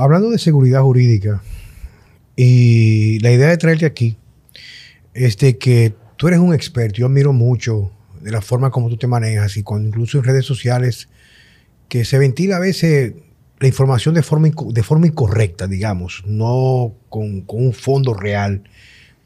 [0.00, 1.42] Hablando de seguridad jurídica,
[2.34, 4.16] y la idea de traerte aquí
[5.12, 7.00] es de que tú eres un experto.
[7.00, 10.46] Yo admiro mucho de la forma como tú te manejas y con, incluso en redes
[10.46, 11.10] sociales
[11.90, 13.12] que se ventila a veces
[13.58, 18.62] la información de forma, de forma incorrecta, digamos, no con, un fondo real,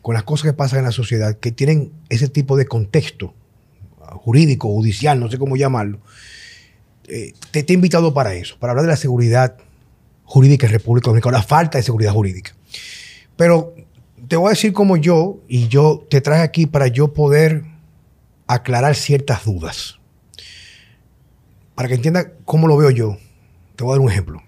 [0.02, 3.32] con las cosas que pasan en la sociedad, que tienen ese tipo de contexto
[4.00, 6.00] jurídico, judicial, no sé cómo llamarlo.
[7.06, 9.56] Eh, te, te, he invitado para eso, para hablar de la seguridad
[10.34, 12.56] jurídica en República Dominicana, la falta de seguridad jurídica.
[13.36, 13.72] Pero
[14.26, 17.62] te voy a decir como yo, y yo te traje aquí para yo poder
[18.48, 20.00] aclarar ciertas dudas.
[21.76, 23.16] Para que entienda cómo lo veo yo,
[23.76, 24.42] te voy a dar un ejemplo.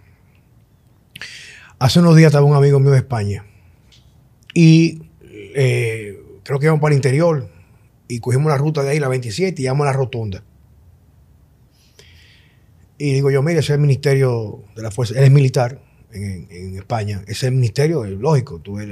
[1.78, 3.46] Hace unos días estaba un amigo mío de España
[4.55, 5.02] y
[5.55, 7.48] eh, creo que íbamos para el interior
[8.08, 10.42] y cogimos la ruta de ahí, la 27, y íbamos a la rotonda.
[12.98, 15.80] Y digo yo, mire, ese es el ministerio de la fuerza, él es militar,
[16.12, 17.20] en, España.
[17.22, 18.89] Ese es el ministerio, es lógico, tú ves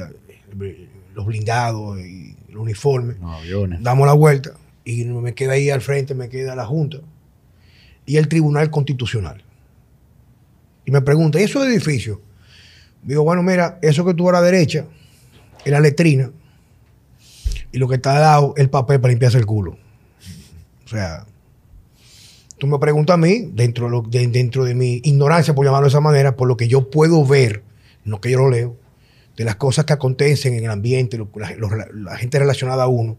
[1.15, 3.17] los blindados y los uniformes.
[3.81, 4.53] Damos la vuelta
[4.85, 6.99] y me queda ahí al frente, me queda la Junta
[8.07, 9.43] y el Tribunal Constitucional.
[10.85, 12.19] Y me pregunta, ¿y esos edificios?
[13.03, 14.87] Digo, bueno, mira, eso que tú a la derecha
[15.65, 16.31] es la letrina
[17.73, 19.79] y lo que está al lado es el papel para limpiarse el culo.
[20.85, 21.27] O sea,
[22.65, 26.01] Tú me preguntas a mí, dentro de, dentro de mi ignorancia, por llamarlo de esa
[26.01, 27.63] manera, por lo que yo puedo ver,
[28.07, 28.75] no que yo lo leo,
[29.37, 33.19] de las cosas que acontecen en el ambiente, la, gente relacionada a uno.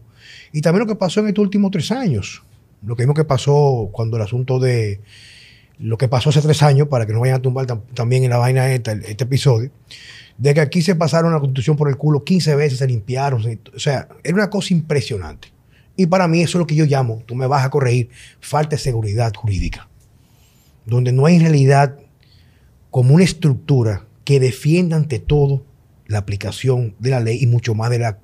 [0.52, 2.42] Y también lo que pasó en estos últimos tres años.
[2.84, 5.00] Lo que mismo que pasó cuando el asunto de
[5.78, 8.38] lo que pasó hace tres años, para que no vayan a tumbar también en la
[8.38, 9.70] vaina esta, este episodio,
[10.38, 13.44] de que aquí se pasaron la constitución por el culo 15 veces, se limpiaron.
[13.76, 15.55] o sea, era una cosa impresionante.
[15.96, 18.76] Y para mí eso es lo que yo llamo, tú me vas a corregir, falta
[18.76, 19.88] de seguridad jurídica.
[20.84, 21.98] Donde no hay en realidad
[22.90, 25.64] como una estructura que defienda ante todo
[26.06, 28.18] la aplicación de la ley y mucho más de la,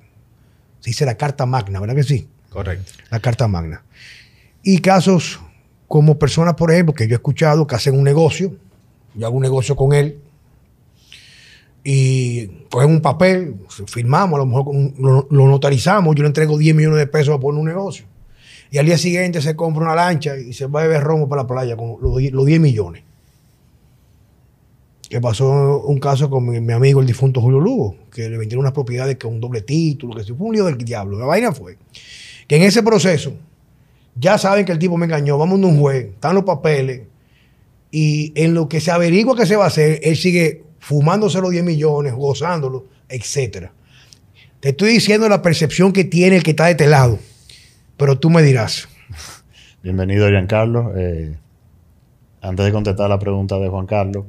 [0.79, 2.27] se dice la Carta Magna, ¿verdad que sí?
[2.49, 2.91] Correcto.
[3.09, 3.83] La Carta Magna.
[4.61, 5.39] Y casos
[5.87, 8.55] como personas, por ejemplo, que yo he escuchado que hacen un negocio,
[9.15, 10.22] yo hago un negocio con él,
[11.83, 13.55] y cogen un papel,
[13.87, 17.59] firmamos, a lo mejor lo, notarizamos, yo le entrego 10 millones de pesos a poner
[17.59, 18.05] un negocio.
[18.71, 21.43] Y al día siguiente se compra una lancha y se va a beber romo para
[21.43, 23.03] la playa con los, 10 millones.
[25.09, 28.73] Que pasó un caso con mi, amigo el difunto Julio Lugo, que le vendieron unas
[28.73, 31.19] propiedades con un doble título, que fue un lío del diablo.
[31.19, 31.77] La vaina fue
[32.47, 33.33] que en ese proceso
[34.15, 37.01] ya saben que el tipo me engañó, vamos a un juez, están los papeles,
[37.91, 41.51] y en lo que se averigua que se va a hacer, él sigue fumándose los
[41.51, 43.69] 10 millones, gozándolo, etc.
[44.59, 47.19] Te estoy diciendo la percepción que tiene el que está de este lado,
[47.95, 48.89] pero tú me dirás.
[49.81, 50.91] Bienvenido, Giancarlo.
[50.97, 51.37] Eh,
[52.41, 54.25] antes de contestar la pregunta de Juan Carlos,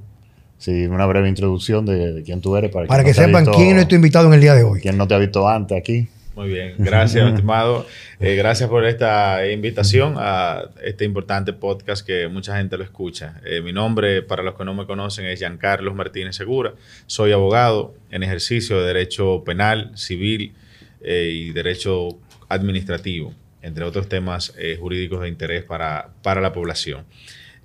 [0.57, 2.71] sí, una breve introducción de, quién tú eres.
[2.71, 4.81] Para, que, sepan quién es tu invitado en el día de hoy.
[4.81, 6.09] Quién no te ha visto antes aquí.
[6.35, 7.87] Muy bien, gracias, estimado.
[8.19, 13.41] Eh, gracias por esta invitación a este importante podcast que mucha gente lo escucha.
[13.45, 16.75] Eh, mi nombre, para los que no me conocen, es Giancarlos Martínez Segura.
[17.07, 20.55] Soy abogado en ejercicio de Derecho Penal, Civil
[21.03, 22.09] eh, y Derecho
[22.49, 27.05] Administrativo, entre otros temas jurídicos de interés para, para la población.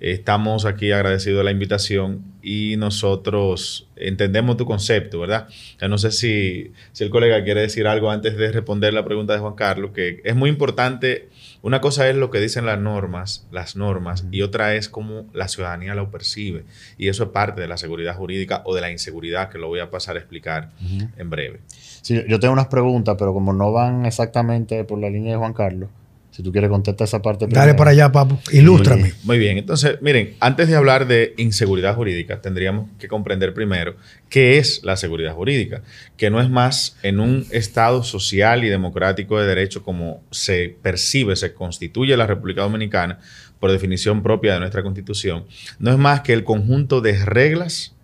[0.00, 5.48] Estamos aquí agradecidos de la invitación y nosotros entendemos tu concepto, ¿verdad?
[5.88, 9.40] no sé si, si el colega quiere decir algo antes de responder la pregunta de
[9.40, 11.28] Juan Carlos, que es muy importante.
[11.62, 15.48] Una cosa es lo que dicen las normas, las normas, y otra es cómo la
[15.48, 16.64] ciudadanía lo percibe.
[16.96, 19.80] Y eso es parte de la seguridad jurídica o de la inseguridad, que lo voy
[19.80, 20.70] a pasar a explicar
[21.18, 21.60] en breve.
[21.68, 25.52] Sí, yo tengo unas preguntas, pero como no van exactamente por la línea de Juan
[25.52, 25.90] Carlos,
[26.40, 27.46] si tú quieres contestar esa parte.
[27.48, 28.38] Dale para allá, papu.
[28.50, 29.12] Ilústrame.
[29.24, 29.58] Muy bien.
[29.58, 33.94] Entonces, miren, antes de hablar de inseguridad jurídica, tendríamos que comprender primero
[34.30, 35.82] qué es la seguridad jurídica,
[36.16, 41.36] que no es más en un Estado social y democrático de derecho como se percibe,
[41.36, 43.18] se constituye la República Dominicana
[43.58, 45.44] por definición propia de nuestra Constitución,
[45.78, 47.94] no es más que el conjunto de reglas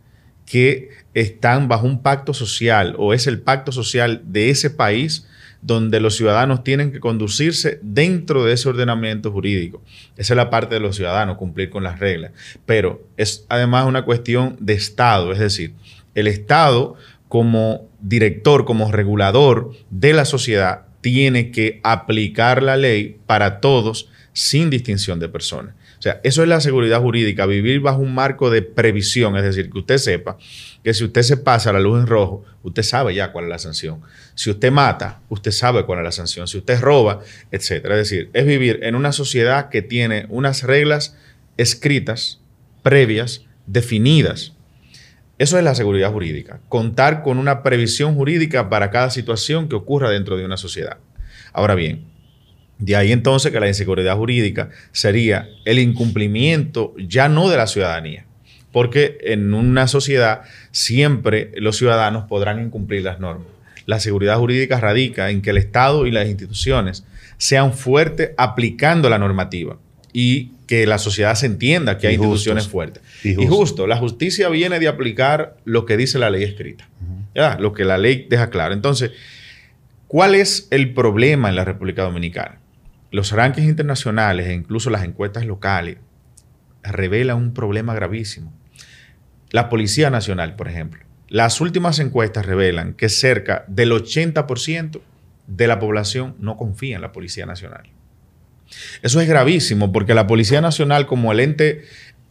[0.45, 5.27] que están bajo un pacto social o es el pacto social de ese país
[5.67, 9.83] donde los ciudadanos tienen que conducirse dentro de ese ordenamiento jurídico.
[10.17, 12.31] Esa es la parte de los ciudadanos, cumplir con las reglas.
[12.65, 15.75] Pero es además una cuestión de Estado, es decir,
[16.15, 16.95] el Estado
[17.29, 24.71] como director, como regulador de la sociedad, tiene que aplicar la ley para todos sin
[24.71, 25.75] distinción de personas.
[25.99, 29.71] O sea, eso es la seguridad jurídica, vivir bajo un marco de previsión, es decir,
[29.71, 30.37] que usted sepa
[30.87, 33.59] que si usted se pasa la luz en rojo, usted sabe ya cuál es la
[33.59, 34.03] sanción.
[34.35, 36.47] Si usted mata, usted sabe cuál es la sanción.
[36.47, 37.71] Si usted roba, etc.
[37.71, 41.17] Es decir, es vivir en una sociedad que tiene unas reglas
[41.57, 42.41] escritas,
[42.83, 44.53] previas, definidas.
[45.39, 50.11] Eso es la seguridad jurídica, contar con una previsión jurídica para cada situación que ocurra
[50.11, 50.99] dentro de una sociedad.
[51.53, 52.07] Ahora bien,
[52.79, 58.27] de ahí entonces que la inseguridad jurídica sería el incumplimiento ya no de la ciudadanía,
[58.71, 60.43] porque en una sociedad
[60.73, 63.49] siempre los ciudadanos podrán incumplir las normas.
[63.87, 67.05] La seguridad jurídica radica en que el Estado y las instituciones
[67.39, 69.79] sean fuertes aplicando la normativa
[70.13, 73.03] y que la sociedad se entienda que hay instituciones fuertes.
[73.23, 73.87] Y justo.
[73.87, 76.89] la justicia viene de aplicar lo que dice la ley escrita,
[77.59, 78.75] lo que la ley deja claro.
[78.75, 79.13] Entonces,
[80.09, 82.59] ¿cuál es el problema en la República Dominicana?
[83.11, 85.99] Los rankings internacionales e incluso las encuestas locales
[86.83, 88.53] revelan un problema gravísimo.
[89.51, 91.05] La Policía Nacional, por ejemplo.
[91.29, 95.01] Las últimas encuestas revelan que cerca del 80%
[95.47, 97.91] de la población no confía en la Policía Nacional.
[99.03, 101.85] Eso es gravísimo porque la Policía Nacional como el ente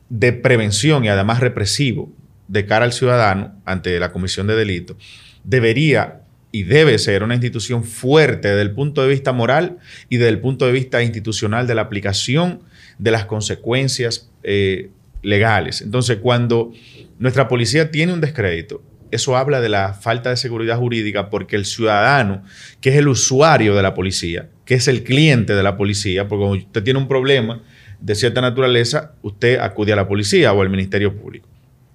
[0.09, 2.11] de prevención y además represivo
[2.47, 4.97] de cara al ciudadano ante la comisión de delitos,
[5.43, 6.21] debería
[6.55, 10.39] y debe ser una institución fuerte desde el punto de vista moral y desde el
[10.39, 12.61] punto de vista institucional de la aplicación
[12.97, 14.89] de las consecuencias eh,
[15.21, 15.81] legales.
[15.81, 16.71] Entonces, cuando
[17.19, 18.81] nuestra policía tiene un descrédito,
[19.11, 22.41] eso habla de la falta de seguridad jurídica porque el ciudadano,
[22.79, 26.45] que es el usuario de la policía, que es el cliente de la policía, porque
[26.45, 27.63] cuando usted tiene un problema
[27.99, 31.49] de cierta naturaleza, usted acude a la policía o al Ministerio Público.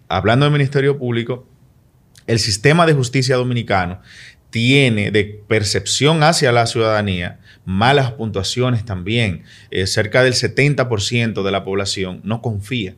[0.06, 1.46] Hablando del Ministerio Público,
[2.30, 4.00] el sistema de justicia dominicano
[4.50, 9.44] tiene de percepción hacia la ciudadanía malas puntuaciones también.
[9.70, 12.94] Eh, cerca del 70% de la población no confía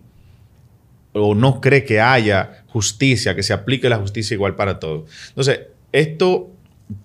[1.13, 5.11] o no cree que haya justicia, que se aplique la justicia igual para todos.
[5.29, 5.61] Entonces,
[5.93, 6.51] esto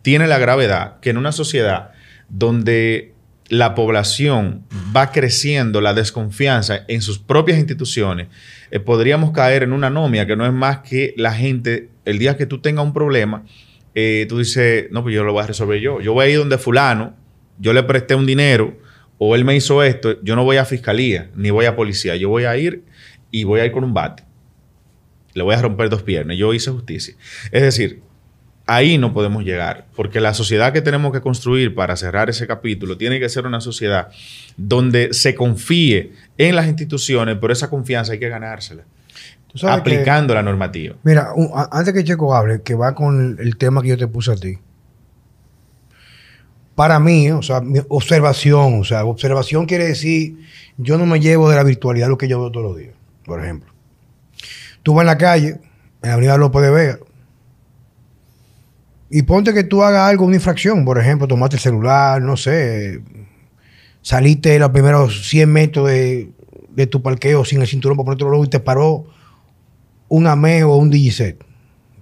[0.01, 1.91] tiene la gravedad que en una sociedad
[2.29, 3.13] donde
[3.49, 4.65] la población
[4.95, 8.27] va creciendo la desconfianza en sus propias instituciones,
[8.71, 12.37] eh, podríamos caer en una anomia que no es más que la gente, el día
[12.37, 13.43] que tú tengas un problema,
[13.99, 15.99] eh, tú dices, no, pues yo lo voy a resolver yo.
[16.01, 17.15] Yo voy a ir donde fulano,
[17.57, 18.77] yo le presté un dinero
[19.17, 22.29] o él me hizo esto, yo no voy a fiscalía ni voy a policía, yo
[22.29, 22.83] voy a ir
[23.31, 24.23] y voy a ir con un bate.
[25.33, 26.37] Le voy a romper dos piernas.
[26.37, 27.15] Yo hice justicia.
[27.51, 28.01] Es decir,
[28.67, 32.97] ahí no podemos llegar, porque la sociedad que tenemos que construir para cerrar ese capítulo
[32.97, 34.09] tiene que ser una sociedad
[34.57, 38.83] donde se confíe en las instituciones, pero esa confianza hay que ganársela.
[39.63, 40.95] Aplicando la normativa.
[41.03, 41.29] Mira,
[41.71, 44.57] antes que Checo hable, que va con el, tema que yo te puse a ti.
[46.75, 50.37] Para mí, o sea, mi observación, o sea, observación quiere decir,
[50.77, 52.93] yo no me llevo de la virtualidad lo que yo veo todos los días,
[53.25, 53.73] por ejemplo.
[54.83, 55.47] Tú vas en la calle,
[56.01, 56.99] en la avenida López de Vega,
[59.09, 63.01] y ponte que tú hagas algo, una infracción, por ejemplo, tomaste el celular, no sé,
[64.01, 66.31] saliste los primeros 100 metros de,
[66.89, 69.05] tu parqueo sin el cinturón para ponerte luego y te paró
[70.09, 71.43] un AME o un DigiSet,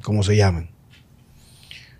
[0.01, 0.69] como se llaman.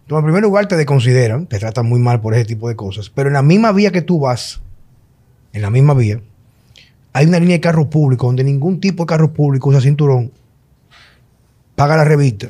[0.02, 3.10] Entonces, en primer lugar, te desconsideran, te tratan muy mal por ese tipo de cosas,
[3.10, 4.62] pero en la misma vía que tú vas,
[5.54, 6.22] en la misma vía,
[7.14, 10.32] hay una línea de carro público donde ningún tipo de carro público usa cinturón,
[11.76, 12.50] paga la revista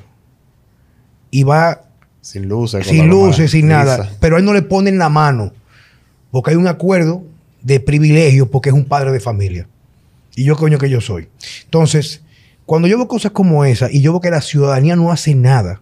[1.31, 1.81] y va
[2.21, 2.87] sin luces.
[2.87, 4.09] Sin luces, sin nada.
[4.19, 5.53] Pero a él no le ponen la mano.
[6.31, 7.23] Porque hay un acuerdo
[7.61, 9.67] de privilegio porque es un padre de familia.
[10.35, 11.29] Y yo coño que yo soy.
[11.65, 12.23] Entonces,
[12.65, 15.81] cuando yo veo cosas como esa y yo veo que la ciudadanía no hace nada,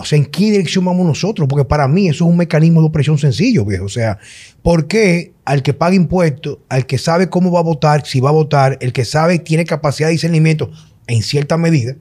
[0.00, 1.46] o sea, ¿en qué dirección vamos nosotros?
[1.46, 3.84] Porque para mí eso es un mecanismo de opresión sencillo, viejo.
[3.84, 4.18] O sea,
[4.62, 8.30] ¿por qué al que paga impuestos, al que sabe cómo va a votar, si va
[8.30, 10.70] a votar, el que sabe tiene capacidad de discernimiento
[11.06, 11.96] en cierta medida,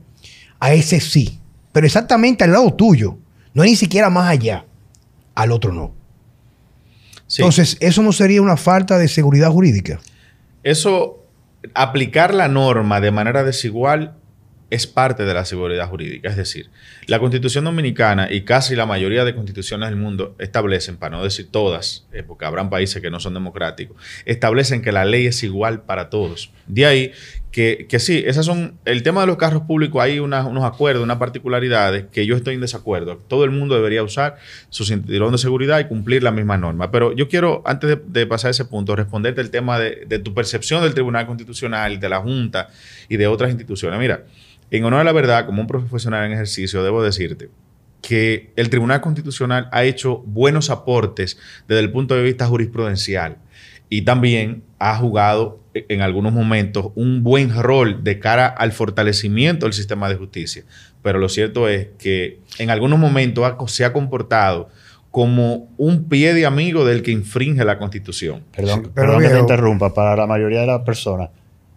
[0.62, 1.40] a ese sí?
[1.74, 3.18] Pero exactamente al lado tuyo,
[3.54, 4.66] no ni siquiera más allá.
[5.36, 5.94] Al otro no.
[7.38, 10.00] Entonces, ¿eso no sería una falta de seguridad jurídica?
[10.64, 11.19] Eso,
[11.74, 14.16] aplicar la norma de manera desigual
[14.70, 16.30] es parte de la seguridad jurídica.
[16.30, 16.70] Es decir,
[17.08, 21.50] la constitución dominicana y casi la mayoría de constituciones del mundo establecen, para no decir
[21.50, 25.82] todas, eh, porque habrán países que no son democráticos, establecen que la ley es igual
[25.84, 26.52] para todos.
[26.68, 27.12] De ahí
[27.52, 31.18] que, que sí, esas son, el tema de los carros públicos, hay unos acuerdos, unas
[31.18, 33.18] particularidades que yo estoy en desacuerdo.
[33.28, 34.38] Todo el mundo debería usar
[34.70, 36.92] su cinturón de seguridad y cumplir la misma norma.
[36.92, 40.34] Pero yo quiero, antes de, pasar a ese punto, responderte el tema de, de tu
[40.36, 42.70] percepción del Tribunal Constitucional, de la Junta
[43.08, 44.00] y de otras instituciones.
[44.00, 44.26] Mira,
[44.70, 47.50] en honor a la verdad, como un profesional en ejercicio, debo decirte
[48.02, 51.38] que el Tribunal Constitucional ha hecho buenos aportes
[51.68, 53.38] desde el punto de vista jurisprudencial
[53.90, 59.74] y también ha jugado en algunos momentos un buen rol de cara al fortalecimiento del
[59.74, 60.64] sistema de justicia.
[61.02, 64.70] Pero lo cierto es que en algunos momentos se ha comportado
[65.12, 68.44] como un pie de amigo del que infringe la Constitución.
[68.56, 69.94] Perdón, perdón que te interrumpa.
[69.94, 71.30] Para la mayoría de las personas,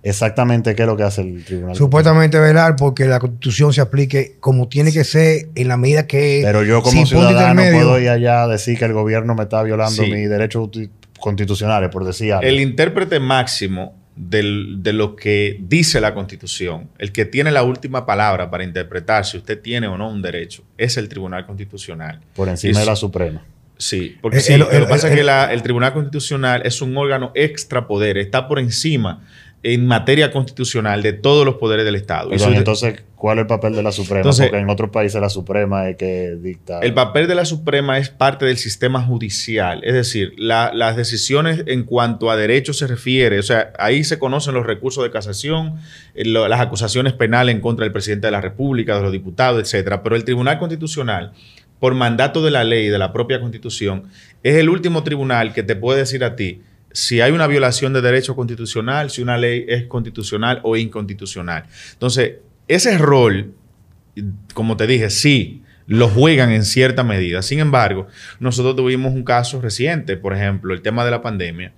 [0.02, 1.74] exactamente qué es lo que hace el tribunal.
[1.76, 6.42] Supuestamente velar porque la constitución se aplique como tiene que ser en la medida que...
[6.44, 10.02] Pero yo como ciudadano puedo ir allá a decir que el gobierno me está violando
[10.02, 10.68] mis derechos
[11.22, 12.46] constitucionales, por decir algo.
[12.46, 18.50] El intérprete máximo de lo que dice la Constitución, el que tiene la última palabra
[18.50, 22.20] para interpretar si usted tiene o no un derecho, es el Tribunal Constitucional.
[22.34, 23.42] Por encima de la Suprema.
[23.78, 28.18] Sí, porque eh, lo que pasa es que el Tribunal Constitucional es un órgano extrapoder,
[28.18, 29.24] está por encima
[29.64, 32.30] en materia constitucional de todos los poderes del Estado.
[32.32, 34.28] entonces, ¿cuál es el papel de la Suprema?
[34.28, 36.80] Porque en otros países la Suprema es que dicta.
[36.80, 39.80] El papel de la Suprema es parte del sistema judicial.
[39.84, 44.54] Es decir, las decisiones en cuanto a derechos se refiere, o sea, ahí se conocen
[44.54, 45.76] los recursos de casación,
[46.14, 50.02] eh, las acusaciones penales en contra del presidente de la República, de los diputados, etcétera.
[50.02, 51.32] Pero el Tribunal Constitucional,
[51.78, 54.04] por mandato de la ley y de la propia Constitución,
[54.42, 58.00] es el último tribunal que te puede decir a ti si hay una violación de
[58.00, 61.64] derecho constitucional, si una ley es constitucional o inconstitucional.
[61.92, 62.36] Entonces,
[62.68, 63.54] ese rol,
[64.54, 67.42] como te dije, sí, lo juegan en cierta medida.
[67.42, 68.06] Sin embargo,
[68.40, 71.72] nosotros tuvimos un caso reciente, por ejemplo, el tema de la pandemia.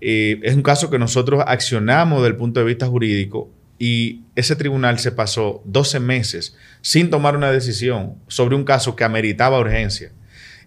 [0.00, 4.54] Eh, es un caso que nosotros accionamos desde el punto de vista jurídico y ese
[4.56, 10.12] tribunal se pasó 12 meses sin tomar una decisión sobre un caso que ameritaba urgencia.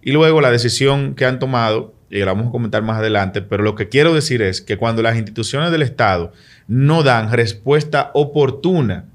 [0.01, 3.63] Y luego la decisión que han tomado y la vamos a comentar más adelante, pero
[3.63, 6.31] lo que quiero decir es que cuando las instituciones del Estado
[6.67, 9.05] no dan respuesta oportuna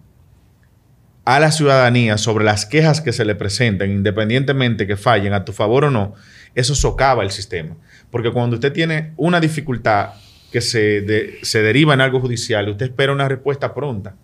[1.24, 5.52] a la ciudadanía sobre las quejas que se le presentan, independientemente que fallen a tu
[5.52, 6.14] favor o no,
[6.54, 7.76] eso socava el sistema.
[8.10, 10.10] Porque cuando usted tiene una dificultad
[10.50, 14.16] que se, se deriva en algo judicial, usted espera una respuesta pronta,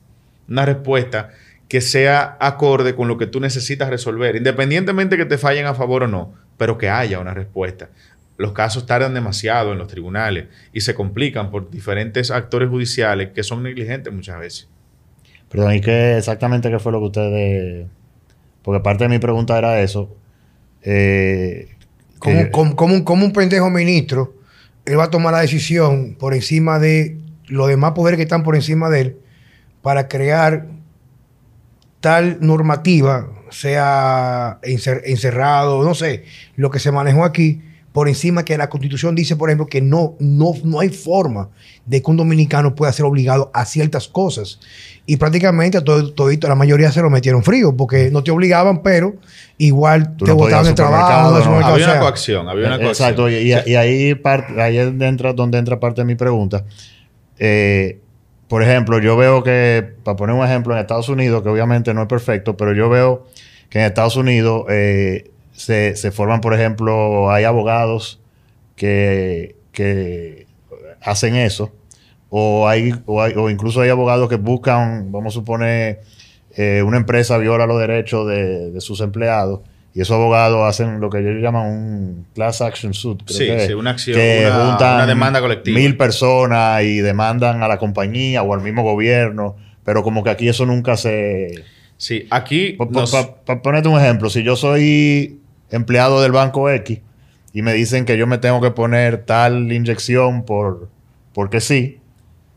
[0.49, 1.31] una respuesta
[1.69, 6.03] que sea acorde con lo que tú necesitas resolver, independientemente que te fallen a favor
[6.03, 7.91] o no, pero que haya una respuesta
[8.39, 13.43] los casos tardan demasiado en los tribunales y se complican por diferentes actores judiciales que
[13.43, 14.69] son negligentes muchas veces.
[15.51, 17.87] Perdón, ¿y qué exactamente qué fue lo que ustedes...
[18.63, 20.15] Porque parte de mi pregunta era eso.
[20.83, 21.69] Eh,
[22.19, 24.35] como, un, pendejo ministro,
[24.85, 28.55] él va a tomar la decisión por encima de los demás poderes que están por
[28.55, 29.17] encima de él
[29.83, 30.67] para crear
[32.01, 36.25] tal normativa, sea encerrado, no sé,
[36.57, 37.63] lo que se manejó aquí,
[37.99, 41.49] por encima que la constitución dice, por ejemplo, que no, no, no hay forma
[41.85, 44.61] de que un dominicano pueda ser obligado a ciertas cosas.
[45.05, 49.17] Y prácticamente a todo, la mayoría se lo metieron frío, porque no te obligaban, pero
[49.57, 51.35] igual te botaban el trabajo.
[51.65, 53.09] Había una coacción, había una coacción.
[53.09, 56.65] Exacto, y, ahí, parte, ahí entra donde entra parte de mi pregunta.
[57.41, 57.99] Eh,
[58.47, 62.03] por ejemplo, yo veo que, para poner un ejemplo, en Estados Unidos, que obviamente no
[62.03, 63.27] es perfecto, pero yo veo
[63.71, 68.21] que en Estados Unidos eh, se, se forman, por ejemplo, hay abogados
[68.77, 70.47] que, que
[71.01, 71.73] hacen eso,
[72.31, 76.03] o, hay, o, incluso hay abogados que buscan, vamos a suponer,
[76.57, 79.61] eh, una empresa viola los derechos de, sus empleados.
[79.95, 83.21] Y esos abogados hacen lo que ellos llaman un class action suit.
[83.27, 85.77] sí, sí, una acción, una, demanda colectiva.
[85.77, 89.57] Mil personas y demandan a la compañía o al mismo gobierno.
[89.85, 91.65] Pero como que aquí eso nunca se...
[91.97, 92.77] Sí, aquí...
[93.45, 97.01] Para ponerte un ejemplo, si yo soy empleado del banco X
[97.53, 100.89] y me dicen que yo me tengo que poner tal inyección por
[101.33, 102.01] porque sí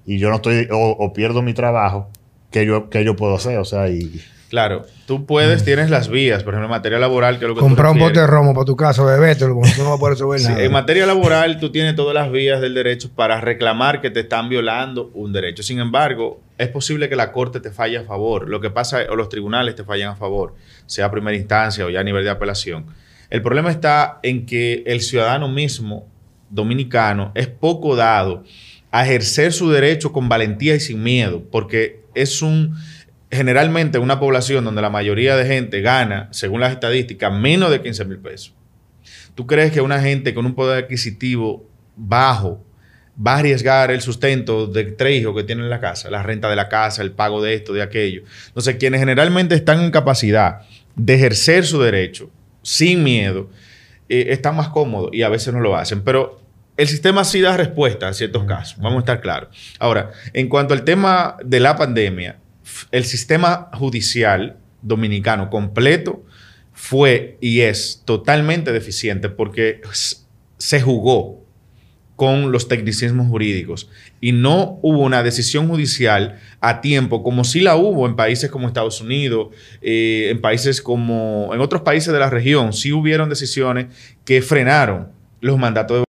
[0.05, 2.09] y yo no estoy o, pierdo mi trabajo
[2.51, 6.43] que yo que yo puedo hacer o sea y Claro, tú puedes, tienes las vías,
[6.43, 8.65] por ejemplo, en materia laboral, que es lo que Comprar un bote de romo para
[8.65, 10.61] tu casa, bebételo, porque tú no vas a poder subir nada.
[10.61, 14.49] En materia laboral, tú tienes todas las vías del derecho para reclamar que te están
[14.49, 15.63] violando un derecho.
[15.63, 18.49] Sin embargo, es posible que la corte te falle a favor.
[18.49, 20.53] Lo que pasa, o los tribunales te fallen a favor,
[20.85, 22.87] sea a primera instancia o ya a nivel de apelación.
[23.31, 26.05] El problema está en que el ciudadano mismo,
[26.49, 28.43] dominicano, es poco dado
[28.91, 32.75] a ejercer su derecho con valentía y sin miedo, porque es un
[33.31, 38.03] generalmente una población donde la mayoría de gente gana, según las estadísticas, menos de 15
[38.03, 38.53] mil pesos.
[39.33, 42.61] ¿Tú crees que una gente con un poder adquisitivo bajo
[43.25, 46.49] va a arriesgar el sustento de tres hijos que tiene en la casa, la renta
[46.49, 48.23] de la casa, el pago de esto, de aquello?
[48.47, 50.63] Entonces, quienes generalmente están en capacidad
[50.97, 52.29] de ejercer su derecho
[52.61, 53.49] sin miedo,
[54.09, 56.03] eh, están más cómodos y a veces no lo hacen.
[56.03, 56.41] Pero
[56.77, 59.55] el sistema sí da respuesta a ciertos casos, vamos a estar claros.
[59.79, 62.39] Ahora, en cuanto al tema de la pandemia,
[62.91, 66.23] el sistema judicial dominicano completo
[66.73, 69.81] fue y es totalmente deficiente porque
[70.57, 71.40] se jugó
[72.21, 77.75] con los tecnicismos jurídicos y no hubo una decisión judicial a tiempo, como sí la
[77.75, 79.47] hubo en países como Estados Unidos,
[79.81, 83.87] eh, en países como, en otros países de la región, sí hubieron decisiones
[84.23, 85.07] que frenaron
[85.39, 86.03] los mandatos de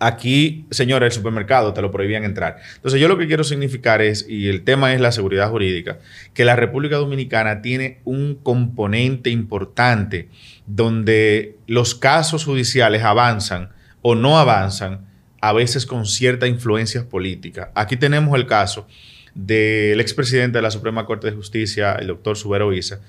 [0.00, 2.56] Aquí, señores, el supermercado te lo prohibían entrar.
[2.74, 6.00] Entonces, yo lo que quiero significar es, y el tema es la seguridad jurídica,
[6.34, 10.30] que la República Dominicana tiene un componente importante
[10.66, 13.70] donde los casos judiciales avanzan
[14.02, 15.06] o no avanzan,
[15.40, 17.72] a veces con cierta influencia política.
[17.74, 18.86] Aquí tenemos el caso
[19.34, 23.00] del expresidente de la Suprema Corte de Justicia, el doctor Subero Isa,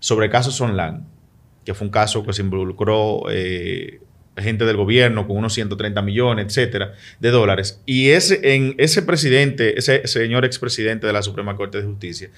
[0.00, 1.06] sobre el caso Sonlan,
[1.64, 4.00] que fue un caso que se involucró eh,
[4.36, 7.80] gente del gobierno con unos 130 millones, etcétera, de dólares.
[7.86, 12.30] Y ese, en, ese presidente, ese señor expresidente de la Suprema Corte de Justicia,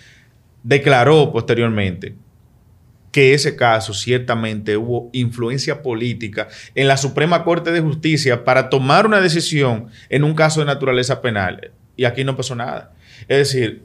[0.63, 2.15] declaró posteriormente
[3.13, 9.07] que ese caso ciertamente hubo influencia política en la Suprema Corte de Justicia para tomar
[9.07, 11.73] una decisión en un caso de naturaleza penal.
[11.97, 12.93] Y aquí no pasó nada.
[13.29, 13.83] Es decir,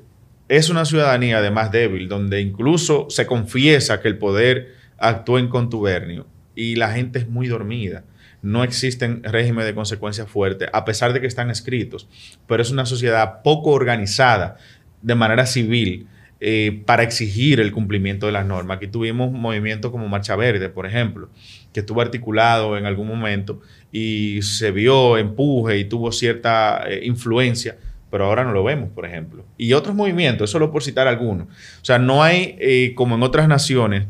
[0.48, 6.28] es una ciudadanía además débil, donde incluso se confiesa que el poder actúa en contubernio
[6.56, 8.04] y la gente es muy dormida.
[8.44, 12.08] No existen regímenes de consecuencias fuertes, a pesar de que están escritos,
[12.48, 14.58] pero es una sociedad poco organizada
[15.02, 16.08] de manera civil
[16.42, 18.78] eh, para exigir el cumplimiento de las normas.
[18.78, 21.30] Aquí tuvimos movimientos como Marcha Verde, por ejemplo,
[21.72, 23.62] que estuvo articulado en algún momento
[23.92, 27.78] y se vio empuje y tuvo cierta eh, influencia,
[28.12, 29.46] pero ahora no lo vemos, por ejemplo.
[29.58, 31.48] Y otros movimientos, solo por citar algunos.
[31.48, 34.06] O sea, no hay, eh, como en otras naciones,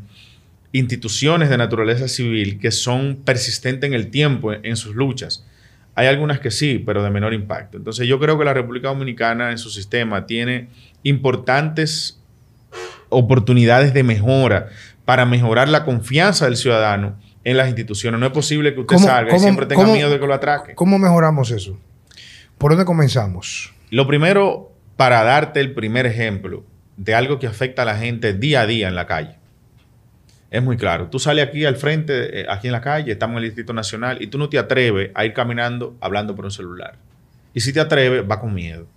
[0.71, 5.45] instituciones de naturaleza civil que son persistentes en el tiempo en sus luchas.
[5.95, 7.77] Hay algunas que sí, pero de menor impacto.
[7.77, 10.67] Entonces yo creo que la República Dominicana en su sistema tiene
[11.03, 12.19] importantes
[13.09, 14.67] oportunidades de mejora
[15.05, 18.19] para mejorar la confianza del ciudadano en las instituciones.
[18.19, 20.75] No es posible que usted salga y siempre tenga miedo de que lo atraque.
[20.75, 21.77] ¿Cómo mejoramos eso?
[22.57, 23.73] ¿Por dónde comenzamos?
[23.89, 26.65] Lo primero, para darte el primer ejemplo
[26.97, 29.37] de algo que afecta a la gente día a día en la calle
[30.55, 31.07] es muy claro.
[31.09, 34.21] Tú sales aquí al frente, eh, aquí en la calle, estamos en el Distrito Nacional,
[34.21, 36.95] y tú no te atreves a ir caminando hablando por un celular.
[37.53, 38.87] Y si te atreves, va con miedo.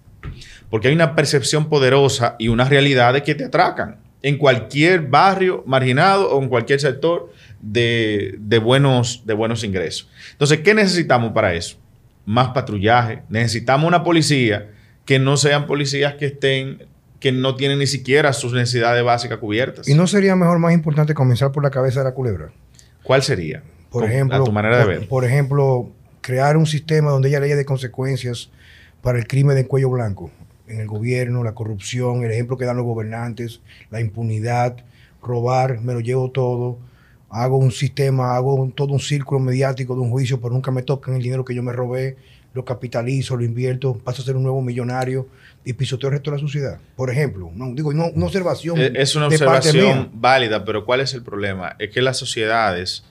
[0.70, 5.64] Porque hay una percepción poderosa y una realidad de que te atracan en cualquier barrio
[5.66, 10.08] marginado o en cualquier sector de, de, buenos, de buenos ingresos.
[10.32, 11.76] Entonces, ¿qué necesitamos para eso?
[12.24, 13.22] Más patrullaje.
[13.28, 14.70] Necesitamos una policía
[15.04, 16.86] que no sean policías que estén
[17.20, 19.88] que no tienen ni siquiera sus necesidades básicas cubiertas.
[19.88, 22.52] ¿Y no sería mejor, más importante, comenzar por la cabeza de la culebra?
[23.02, 23.62] ¿Cuál sería?
[23.90, 25.08] Por ejemplo, a tu manera de ver.
[25.08, 28.50] Por ejemplo, crear un sistema donde haya leyes de consecuencias
[29.02, 30.30] para el crimen de cuello blanco
[30.68, 34.76] en el gobierno, la corrupción, el ejemplo que dan los gobernantes, la impunidad,
[35.22, 36.78] robar, me lo llevo todo,
[37.30, 41.14] hago un sistema, hago todo un círculo mediático de un juicio, pero nunca me tocan
[41.14, 42.16] el dinero que yo me robé,
[42.54, 45.28] lo capitalizo, lo invierto, paso a ser un nuevo millonario
[45.64, 46.78] y pisoteo el resto de la sociedad.
[46.96, 48.78] Por ejemplo, no, digo, no, una observación.
[48.78, 51.76] Es una observación válida, pero ¿cuál es el problema?
[51.78, 53.04] Es que las sociedades,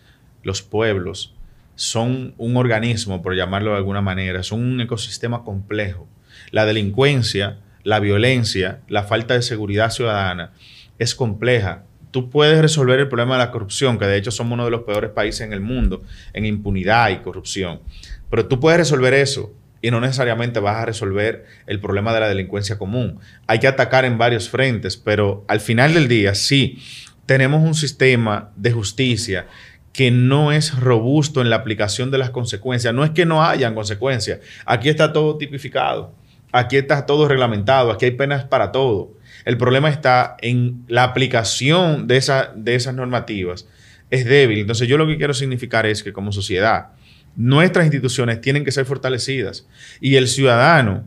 [0.44, 1.36] los pueblos,
[1.76, 6.08] son un organismo, por llamarlo de alguna manera, son un ecosistema complejo.
[6.52, 10.54] La delincuencia, la violencia, la falta de seguridad ciudadana
[10.98, 11.84] es compleja.
[12.10, 14.82] Tú puedes resolver el problema de la corrupción, que de hecho somos uno de los
[14.82, 16.02] peores países en el mundo
[16.34, 17.82] en impunidad y corrupción.
[18.30, 22.30] Pero tú puedes resolver eso y no necesariamente vas a resolver el problema de la
[22.30, 23.20] delincuencia común.
[23.48, 26.80] Hay que atacar en varios frentes, pero al final del día sí
[27.26, 29.48] tenemos un sistema de justicia
[29.94, 32.94] que no es robusto en la aplicación de las consecuencias.
[32.94, 34.40] No es que no hayan consecuencias.
[34.66, 36.14] Aquí está todo tipificado.
[36.52, 37.92] Aquí está todo reglamentado.
[37.92, 39.14] Aquí hay penas para todo.
[39.44, 43.68] El problema está en la aplicación de, esa, de esas normativas.
[44.10, 44.60] Es débil.
[44.60, 46.90] Entonces yo lo que quiero significar es que como sociedad
[47.38, 49.68] nuestras instituciones tienen que ser fortalecidas
[50.02, 51.06] y el ciudadano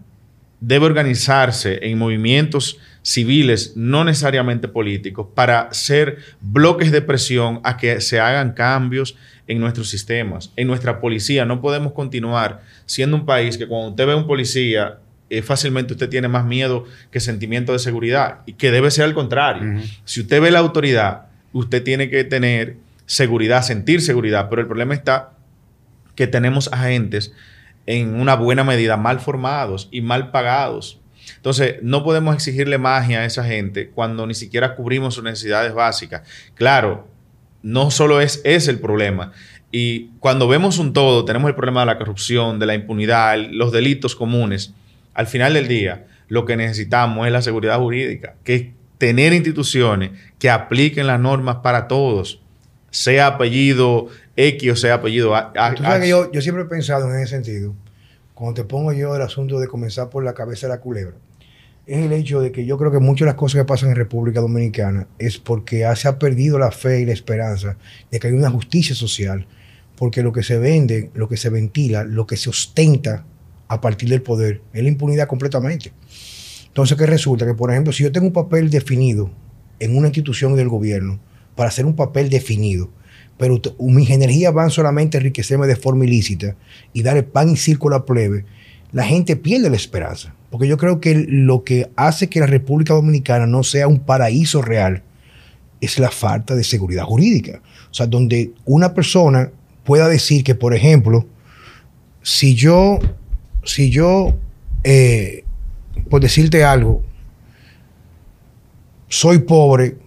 [0.60, 8.00] debe organizarse en movimientos civiles, no necesariamente políticos, para ser bloques de presión a que
[8.00, 9.16] se hagan cambios
[9.48, 11.44] en nuestros sistemas, en nuestra policía.
[11.46, 14.98] No podemos continuar siendo un país que cuando usted ve a un policía,
[15.30, 19.14] eh, fácilmente usted tiene más miedo que sentimiento de seguridad y que debe ser al
[19.14, 19.82] contrario.
[20.04, 24.94] Si usted ve la autoridad, usted tiene que tener seguridad, sentir seguridad, pero el problema
[24.94, 25.32] está
[26.14, 27.32] que tenemos agentes
[27.86, 31.00] en una buena medida mal formados y mal pagados.
[31.36, 36.22] Entonces, no podemos exigirle magia a esa gente cuando ni siquiera cubrimos sus necesidades básicas.
[36.54, 37.08] Claro,
[37.62, 39.32] no solo es ese el problema.
[39.72, 43.72] Y cuando vemos un todo, tenemos el problema de la corrupción, de la impunidad, los
[43.72, 44.74] delitos comunes.
[45.14, 48.66] Al final del día, lo que necesitamos es la seguridad jurídica, que es
[48.98, 52.39] tener instituciones que apliquen las normas para todos,
[52.90, 55.52] sea apellido X o sea apellido A.
[56.04, 57.74] yo, yo siempre he pensado en ese sentido,
[58.34, 61.16] cuando te pongo yo el asunto de comenzar por la cabeza de la culebra,
[61.86, 63.96] es el hecho de que yo creo que muchas de las cosas que pasan en
[63.96, 67.76] República Dominicana es porque se ha perdido la fe y la esperanza
[68.10, 69.46] de que hay una justicia social
[70.00, 73.26] porque lo que se vende, lo que se ventila, lo que se ostenta
[73.68, 75.92] a partir del poder es la impunidad completamente.
[76.68, 77.44] Entonces, ¿qué resulta?
[77.44, 79.30] Que, por ejemplo, si yo tengo un papel definido
[79.78, 81.20] en una institución del gobierno
[81.60, 82.88] para hacer un papel definido,
[83.36, 86.56] pero mis energías van solamente a enriquecerme de forma ilícita
[86.94, 88.46] y dar el pan y circo a la plebe,
[88.92, 90.34] la gente pierde la esperanza.
[90.50, 94.62] Porque yo creo que lo que hace que la República Dominicana no sea un paraíso
[94.62, 95.02] real
[95.82, 97.60] es la falta de seguridad jurídica.
[97.90, 99.50] O sea, donde una persona
[99.84, 101.26] pueda decir que, por ejemplo,
[102.22, 103.00] si yo,
[103.64, 104.34] si yo,
[104.82, 105.44] eh,
[106.08, 107.02] por decirte algo,
[109.08, 109.98] soy pobre,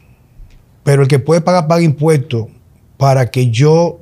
[0.83, 2.47] pero el que puede pagar paga impuestos
[2.97, 3.99] para que yo,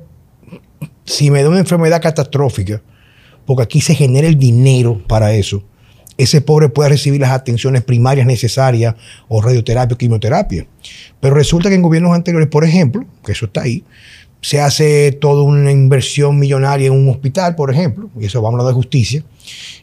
[1.04, 2.82] si me da una enfermedad catastrófica,
[3.46, 5.62] porque aquí se genera el dinero para eso,
[6.18, 8.94] ese pobre pueda recibir las atenciones primarias necesarias
[9.28, 10.66] o radioterapia o quimioterapia.
[11.20, 13.82] Pero resulta que en gobiernos anteriores, por ejemplo, que eso está ahí,
[14.40, 18.62] se hace toda una inversión millonaria en un hospital, por ejemplo, y eso vamos a
[18.62, 19.24] hablar de justicia,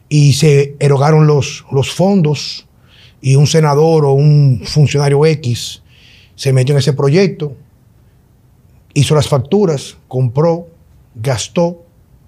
[0.08, 2.68] y se erogaron los, los fondos
[3.22, 5.82] y un senador o un funcionario X
[6.40, 7.54] se metió en ese proyecto,
[8.94, 10.70] hizo las facturas, compró,
[11.14, 11.84] gastó,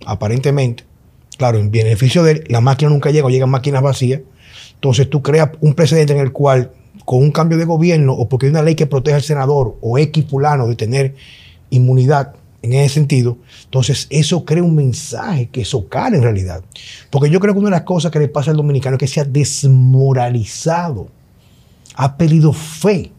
[0.06, 0.84] aparentemente,
[1.38, 4.20] claro, en beneficio de la máquina nunca llega llegan máquinas vacías,
[4.74, 6.74] entonces tú creas un precedente en el cual
[7.06, 9.98] con un cambio de gobierno o porque hay una ley que protege al senador o
[9.98, 11.16] X fulano de tener
[11.70, 16.66] inmunidad en ese sentido, entonces eso crea un mensaje que socala en realidad.
[17.10, 19.08] Porque yo creo que una de las cosas que le pasa al dominicano es que
[19.08, 21.08] se ha desmoralizado,
[21.96, 23.14] ha perdido fe.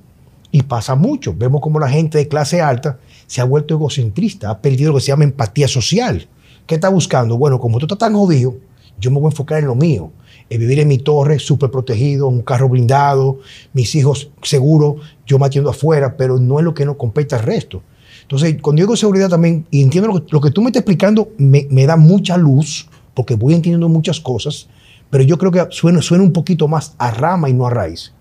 [0.52, 1.34] Y pasa mucho.
[1.36, 5.04] Vemos como la gente de clase alta se ha vuelto egocentrista, ha perdido lo que
[5.04, 6.28] se llama empatía social.
[6.66, 7.38] ¿Qué está buscando?
[7.38, 8.54] Bueno, como tú estás tan jodido,
[9.00, 10.12] yo me voy a enfocar en lo mío,
[10.50, 13.40] en vivir en mi torre súper protegido, un carro blindado,
[13.72, 17.82] mis hijos seguros, yo matiendo afuera, pero no es lo que nos compete al resto.
[18.20, 21.96] Entonces, cuando digo seguridad también, y entiendo lo que, tú me estás explicando, me, da
[21.96, 24.68] mucha luz, porque voy entendiendo muchas cosas,
[25.10, 28.12] pero yo creo que suena, suena un poquito más a rama y no a raíz.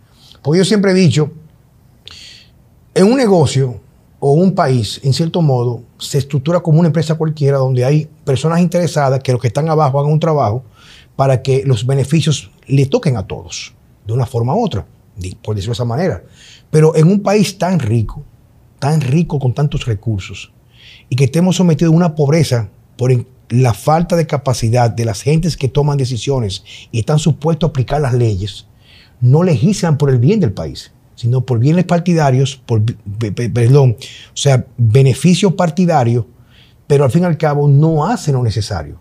[0.41, 1.31] Porque yo siempre he dicho,
[2.93, 3.79] en un negocio
[4.19, 8.59] o un país, en cierto modo, se estructura como una empresa cualquiera donde hay personas
[8.59, 10.63] interesadas que los que están abajo hagan un trabajo
[11.15, 13.73] para que los beneficios le toquen a todos,
[14.05, 14.85] de una forma u otra,
[15.41, 16.23] por decirlo de esa manera.
[16.69, 18.23] Pero en un país tan rico,
[18.79, 20.51] tan rico con tantos recursos
[21.09, 23.11] y que estemos sometidos a una pobreza por
[23.49, 28.01] la falta de capacidad de las gentes que toman decisiones y están supuestos a aplicar
[28.01, 28.67] las leyes,
[29.19, 32.81] no legislan por el bien del país, sino por bienes partidarios, por,
[33.53, 36.25] perdón, o sea, beneficio partidario,
[36.87, 38.95] pero al fin y al cabo no hacen lo necesario.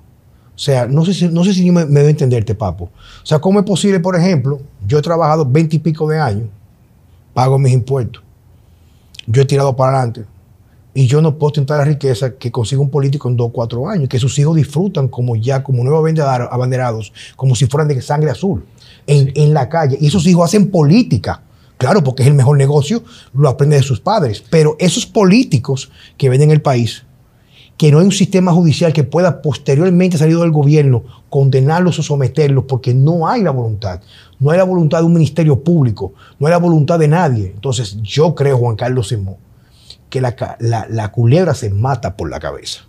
[0.55, 2.91] O sea, no sé si, no sé si me, me debo entenderte, Papo.
[3.23, 6.49] O sea, ¿cómo es posible, por ejemplo, yo he trabajado veinte y pico de años,
[7.33, 8.23] pago mis impuestos,
[9.27, 10.27] yo he tirado para adelante.
[10.93, 13.89] Y yo no puedo tentar la riqueza que consiga un político en dos o cuatro
[13.89, 16.13] años, que sus hijos disfrutan como ya, como nuevos
[16.51, 18.67] abanderados, como si fueran de sangre azul,
[19.07, 19.97] en, en la calle.
[19.99, 21.45] Y esos hijos hacen política.
[21.81, 24.45] Claro, porque es el mejor negocio, lo aprenden de sus padres.
[24.51, 27.07] Pero esos políticos que ven en el país,
[27.79, 32.67] que no hay un sistema judicial que pueda posteriormente salir del gobierno, condenarlos o someterlos,
[32.69, 34.03] porque no hay la voluntad.
[34.39, 37.47] No hay la voluntad de un ministerio público, no hay la voluntad de nadie.
[37.55, 39.37] Entonces yo creo, Juan Carlos Simón,
[40.11, 42.83] que la, culebra se mata por la cabeza.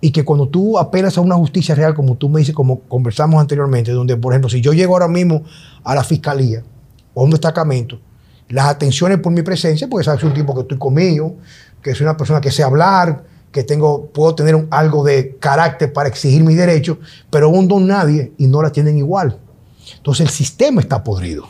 [0.00, 3.38] Y que cuando tú apelas a una justicia real, como tú me dices, como conversamos
[3.38, 5.42] anteriormente, donde, por ejemplo, si yo llego ahora mismo
[5.84, 6.62] a la fiscalía
[7.12, 8.00] o a un destacamento,
[8.50, 11.36] las atenciones por mi presencia, porque sabes, un tipo que estoy conmigo,
[11.82, 16.08] que soy una persona que sé hablar, que tengo, puedo tener algo de carácter para
[16.08, 16.98] exigir mis derechos,
[17.30, 19.38] pero un don nadie y no la tienen igual.
[19.96, 21.48] Entonces el sistema está podrido.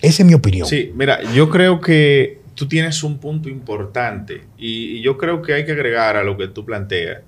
[0.00, 0.66] Esa es mi opinión.
[0.66, 5.64] Sí, mira, yo creo que tú tienes un punto importante y, yo creo que hay
[5.64, 7.22] que agregar a lo que tú planteas,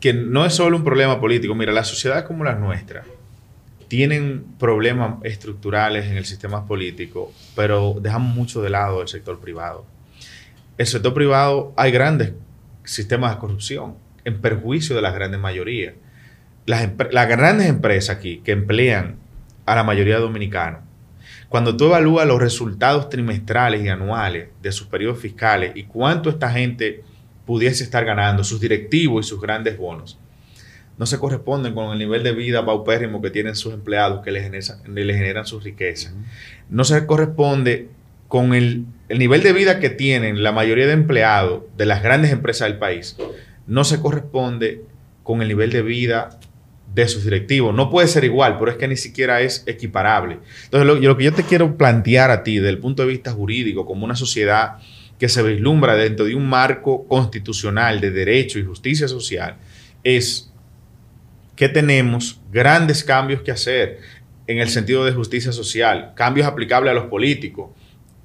[0.00, 1.54] que no es solo un problema político.
[1.56, 3.04] Mira, las sociedades como las nuestras
[3.88, 9.86] tienen problemas estructurales en el sistema político, pero dejan mucho de lado el sector privado.
[10.76, 12.32] El sector privado hay grandes
[12.84, 15.94] sistemas de corrupción en perjuicio de las grandes mayorías.
[16.66, 19.16] Las, las grandes empresas aquí que emplean
[19.64, 20.82] a la mayoría de dominicanos.
[21.48, 26.50] Cuando tú evalúas los resultados trimestrales y anuales de sus periodos fiscales y cuánto esta
[26.50, 27.02] gente
[27.46, 30.18] pudiese estar ganando, sus directivos y sus grandes bonos,
[30.98, 34.42] no se corresponden con el nivel de vida paupérrimo que tienen sus empleados que les
[34.42, 36.12] generan, les generan su riqueza.
[36.68, 37.88] No se corresponde
[38.26, 42.32] con el, el nivel de vida que tienen la mayoría de empleados de las grandes
[42.32, 43.16] empresas del país.
[43.66, 44.82] No se corresponde
[45.22, 46.38] con el nivel de vida
[46.94, 47.74] de sus directivos.
[47.74, 50.38] No puede ser igual, pero es que ni siquiera es equiparable.
[50.64, 53.86] Entonces, lo, que yo te quiero plantear a ti desde el punto de vista jurídico,
[53.86, 54.78] como una sociedad
[55.18, 59.56] que se vislumbra dentro de un marco constitucional de derecho y justicia social
[60.04, 60.47] es
[61.58, 63.98] que tenemos grandes cambios que hacer
[64.46, 67.70] en el sentido de justicia social, cambios aplicables a los políticos.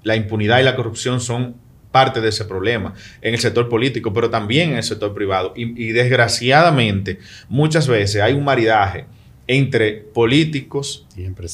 [0.03, 1.55] La impunidad y la corrupción son
[1.91, 2.93] parte de ese problema
[3.23, 5.51] en el sector político, pero también en el sector privado.
[5.55, 7.17] Y, desgraciadamente,
[7.49, 9.05] muchas veces hay un maridaje
[9.47, 11.07] entre políticos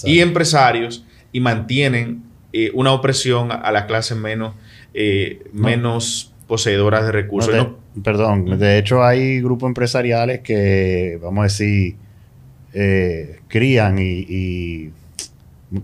[0.03, 4.53] y empresarios y, mantienen eh, una opresión a las clases menos,
[4.93, 7.67] eh, menos poseedoras de recursos.
[8.03, 11.95] Perdón, de hecho hay grupos empresariales que, vamos a decir,
[12.73, 14.91] eh, crían y,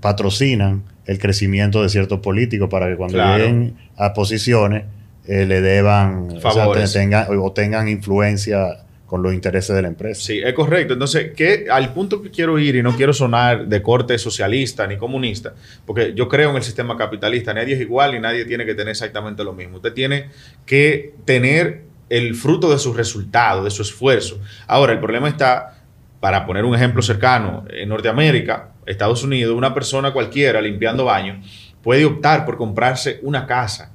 [0.02, 4.86] patrocinan el crecimiento de ciertos políticos para que cuando lleguen a posiciones
[5.28, 10.22] eh, le deban o, tengan, o tengan influencia con los intereses de la empresa.
[10.22, 10.94] Sí, es correcto.
[10.94, 14.98] Entonces, que al punto que quiero ir, y no quiero sonar de corte socialista ni
[14.98, 15.54] comunista,
[15.86, 18.92] porque yo creo en el sistema capitalista, nadie es igual y nadie tiene que tener
[18.92, 19.78] exactamente lo mismo.
[19.78, 20.30] Usted tiene
[20.66, 24.40] que tener el fruto de su resultado, de su esfuerzo.
[24.68, 25.84] Ahora, el problema está
[26.20, 31.38] para poner un ejemplo cercano, en Norteamérica, Estados Unidos, una persona cualquiera limpiando baños
[31.86, 33.92] puede optar por comprarse una casa,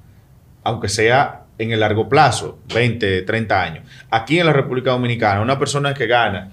[0.63, 3.85] aunque sea en el largo plazo, 20, 30 años.
[4.11, 6.53] Aquí en la República Dominicana, una persona que gana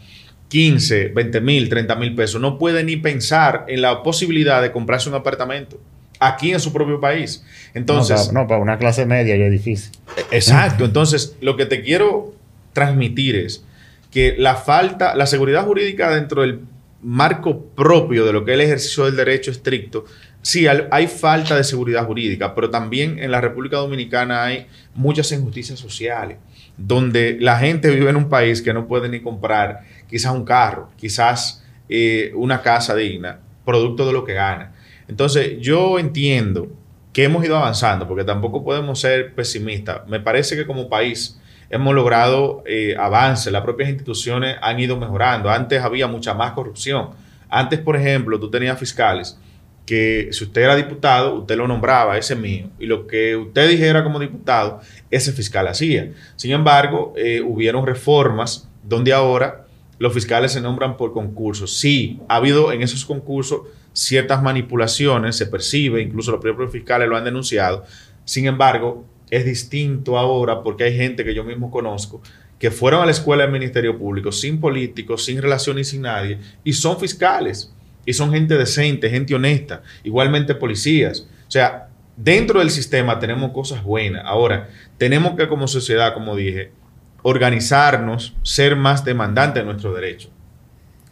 [0.50, 5.10] 15, 20 mil, 30 mil pesos no puede ni pensar en la posibilidad de comprarse
[5.10, 5.80] un apartamento
[6.20, 7.44] aquí en su propio país.
[7.74, 9.92] Entonces, no, para, una clase media ya es difícil.
[10.32, 10.86] Exacto.
[10.86, 12.34] Entonces, lo que te quiero
[12.74, 13.64] transmitir es
[14.12, 16.62] que la falta, la seguridad jurídica dentro del
[17.02, 20.06] marco propio de lo que es el ejercicio del derecho estricto,
[20.42, 25.80] sí, hay falta de seguridad jurídica, pero también en la República Dominicana hay muchas injusticias
[25.80, 26.38] sociales,
[26.78, 30.90] donde la gente vive en un país que no puede ni comprar quizás un carro,
[30.98, 34.74] quizás eh, una casa digna, producto de lo que gana.
[35.08, 36.70] Entonces, yo entiendo
[37.14, 40.08] que hemos ido avanzando, porque tampoco podemos ser pesimistas.
[40.08, 45.50] Me parece que como país hemos logrado eh, avances, las propias instituciones han ido mejorando.
[45.50, 47.10] Antes había mucha más corrupción.
[47.50, 49.40] Antes, por ejemplo, tú tenías fiscales
[49.88, 54.04] que si usted era diputado, usted lo nombraba, ese mío, y lo que usted dijera
[54.04, 56.12] como diputado, ese fiscal hacía.
[56.36, 59.66] Sin embargo, eh, hubieron reformas donde ahora
[59.98, 61.78] los fiscales se nombran por concursos.
[61.78, 63.62] Sí, ha habido en esos concursos
[63.94, 67.86] ciertas manipulaciones, se percibe, incluso los propios fiscales lo han denunciado.
[68.26, 72.22] Sin embargo, es distinto ahora porque hay gente que yo mismo conozco
[72.60, 76.40] que fueron a la escuela del Ministerio Público sin políticos, sin relaciones y sin nadie,
[76.64, 77.74] y son fiscales,
[78.08, 81.28] y son gente decente, gente honesta, igualmente policías.
[81.48, 84.24] O sea, dentro del sistema tenemos cosas buenas.
[84.26, 86.72] Ahora, tenemos que como sociedad, como dije,
[87.22, 90.32] organizarnos, ser más demandantes de nuestros derechos.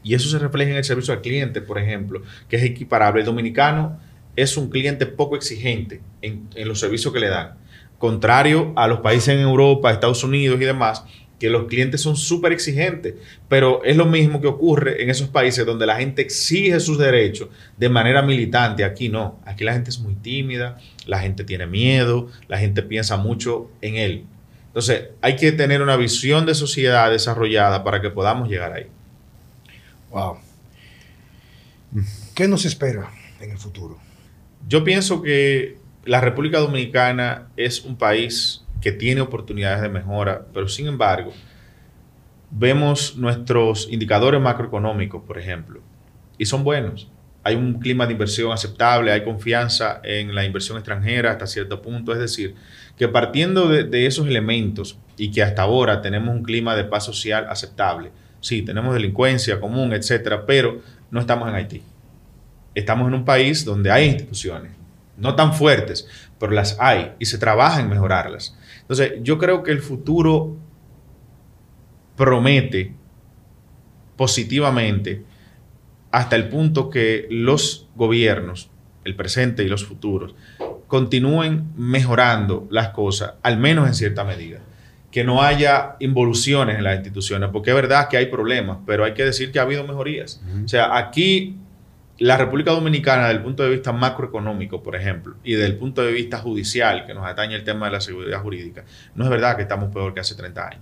[0.03, 3.19] Y eso se refleja en el servicio al cliente, por ejemplo, que es equiparable.
[3.19, 3.99] El dominicano
[4.37, 7.57] es un cliente poco exigente en, en los servicios que le dan
[7.97, 11.05] contrario a los países en Europa, Estados Unidos y demás,
[11.45, 13.13] que los clientes son súper exigentes,
[13.47, 17.49] pero es lo mismo que ocurre en esos países donde la gente exige sus derechos
[17.77, 18.83] de manera militante.
[18.83, 23.17] Aquí no, aquí la gente es muy tímida, la gente tiene miedo, la gente piensa
[23.17, 24.25] mucho en él.
[24.69, 28.87] Entonces, hay que tener una visión de sociedad desarrollada para que podamos llegar ahí.
[30.09, 30.39] Wow.
[32.33, 33.99] ¿Qué nos espera en el futuro?
[34.67, 40.67] Yo pienso que la República Dominicana es un país que tiene oportunidades de mejora, pero
[40.67, 41.33] sin embargo,
[42.51, 45.81] vemos nuestros indicadores macroeconómicos, por ejemplo,
[46.37, 47.09] y son buenos.
[47.43, 52.11] Hay un clima de inversión aceptable, hay confianza en la inversión extranjera hasta cierto punto.
[52.11, 52.55] Es decir,
[52.97, 57.45] que partiendo de, esos elementos y que hasta ahora tenemos un clima de paz social
[57.49, 61.83] aceptable, sí, tenemos delincuencia común, etcétera, pero no estamos en Haití.
[62.73, 64.71] Estamos en un país donde hay instituciones,
[65.17, 66.07] no tan fuertes,
[66.39, 68.57] pero las hay y se trabaja en mejorarlas.
[68.87, 70.57] Entonces, yo creo que el futuro
[72.15, 72.93] promete
[74.15, 75.23] positivamente
[76.11, 78.69] hasta el punto que los gobiernos,
[79.03, 80.35] el presente y los futuros,
[80.87, 84.59] continúen mejorando las cosas, al menos en cierta medida.
[85.11, 89.13] Que no haya involuciones en las instituciones, porque es verdad que hay problemas, pero hay
[89.13, 90.41] que decir que ha habido mejorías.
[90.63, 91.57] O sea, aquí
[92.17, 96.01] la República Dominicana, desde el punto de vista macroeconómico, por ejemplo, y desde el punto
[96.01, 99.57] de vista judicial, que nos atañe el tema de la seguridad jurídica, no es verdad
[99.57, 100.81] que estamos peor que hace 30 años.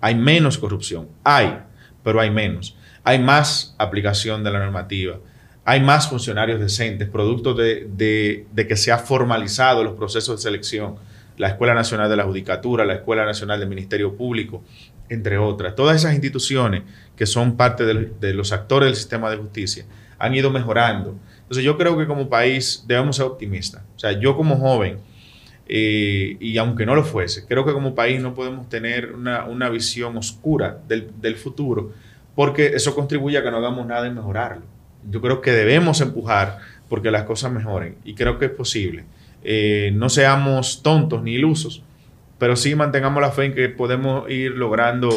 [0.00, 1.58] Hay menos corrupción, hay,
[2.04, 2.76] pero hay menos.
[3.02, 5.18] Hay más aplicación de la normativa,
[5.64, 10.96] hay más funcionarios decentes, producto de, que se ha formalizado los procesos de selección,
[11.36, 14.62] la Escuela Nacional de la Judicatura, la Escuela Nacional del Ministerio Público,
[15.08, 15.74] entre otras.
[15.74, 16.82] Todas esas instituciones
[17.16, 19.84] que son parte de los actores del sistema de justicia
[20.18, 21.16] han ido mejorando.
[21.42, 23.82] Entonces yo creo que como país debemos ser optimistas.
[23.96, 24.98] O sea, yo como joven
[25.68, 30.16] eh, y aunque no lo fuese, creo que como país no podemos tener una, visión
[30.16, 31.92] oscura del, del, futuro,
[32.34, 34.62] porque eso contribuye a que no hagamos nada en mejorarlo.
[35.10, 39.04] Yo creo que debemos empujar porque las cosas mejoren y creo que es posible.
[39.44, 41.82] Eh, no seamos tontos ni ilusos,
[42.38, 45.10] pero sí mantengamos la fe en que podemos ir logrando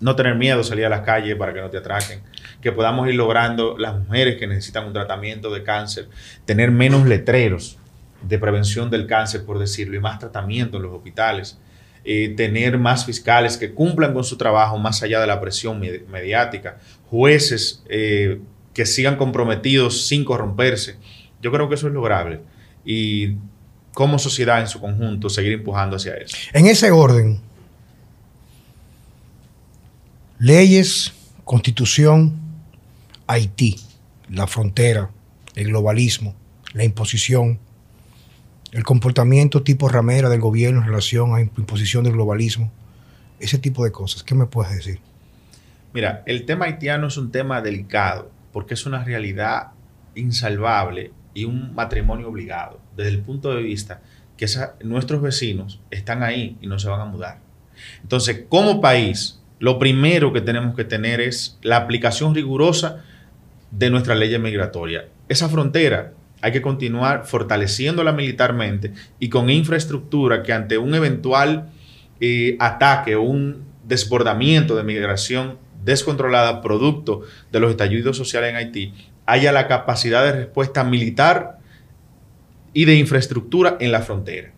[0.00, 2.22] no tener miedo salir a las calles para que no te atraquen,
[2.60, 6.08] que podamos ir logrando las mujeres que necesitan un tratamiento de cáncer,
[6.44, 7.78] tener menos letreros
[8.22, 11.58] de prevención del cáncer, por decirlo, y más tratamiento en los hospitales,
[12.04, 16.78] eh, tener más fiscales que cumplan con su trabajo más allá de la presión mediática,
[17.10, 18.40] jueces eh,
[18.72, 20.96] que sigan comprometidos sin corromperse.
[21.42, 22.40] Yo creo que eso es lograble
[22.84, 23.34] y
[23.92, 26.36] como sociedad en su conjunto seguir empujando hacia eso.
[26.52, 27.40] En ese orden,
[30.38, 31.12] leyes,
[31.44, 32.38] constitución,
[33.26, 33.76] Haití,
[34.30, 35.10] la frontera,
[35.54, 36.34] el globalismo,
[36.72, 37.58] la imposición,
[38.72, 42.70] el comportamiento tipo ramera del gobierno en relación a imposición del globalismo,
[43.40, 44.22] ese tipo de cosas.
[44.22, 45.00] ¿Qué me puedes decir?
[45.92, 49.68] Mira, el tema haitiano es un tema delicado porque es una realidad
[50.14, 54.00] insalvable y un matrimonio obligado desde el punto de vista
[54.36, 54.46] que
[54.84, 57.40] nuestros vecinos están ahí y no se van a mudar.
[58.02, 63.04] Entonces, como país, lo primero que tenemos que tener es la aplicación rigurosa
[63.70, 65.06] de nuestra ley migratoria.
[65.28, 71.70] Esa frontera hay que continuar fortaleciéndola militarmente y con infraestructura que ante un eventual
[72.20, 78.94] eh, ataque o un desbordamiento de migración descontrolada producto de los estallidos sociales en Haití,
[79.26, 81.58] haya la capacidad de respuesta militar
[82.72, 84.52] y de infraestructura en la frontera.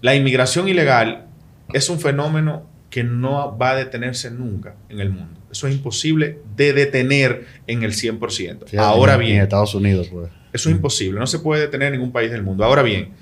[0.00, 1.26] La inmigración ilegal
[1.72, 5.40] es un fenómeno que no va a detenerse nunca en el mundo.
[5.50, 8.78] Eso es imposible de detener en el 100%.
[8.78, 10.28] Ahora bien, en Estados Unidos, pues.
[10.52, 12.62] Eso es imposible, no se puede detener en ningún país del mundo.
[12.66, 13.12] Ahora bien,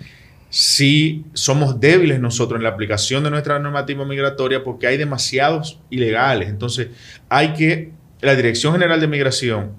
[0.49, 6.49] si somos débiles nosotros en la aplicación de nuestra normativa migratoria porque hay demasiados ilegales.
[6.49, 6.89] Entonces,
[7.29, 9.71] hay que, la Dirección General de Migración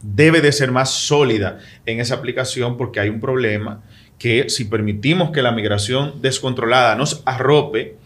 [0.00, 3.82] debe de ser más sólida en esa aplicación porque hay un problema
[4.18, 7.96] que si permitimos que la migración descontrolada nos arrope,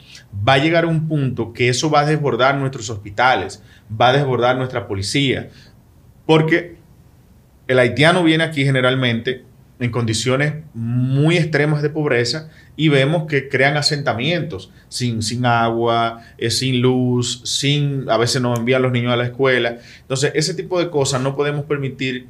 [0.46, 4.12] va a llegar a un punto que eso va a desbordar nuestros hospitales, va a
[4.12, 5.51] desbordar nuestra policía,
[6.27, 6.77] porque
[7.68, 9.44] el haitiano viene aquí generalmente
[9.79, 16.51] en condiciones muy extremas de pobreza y vemos que crean asentamientos sin, sin agua, eh,
[16.51, 19.79] sin luz, sin, a veces no envían los niños a la escuela.
[20.01, 22.27] Entonces, ese tipo de cosas no podemos permitir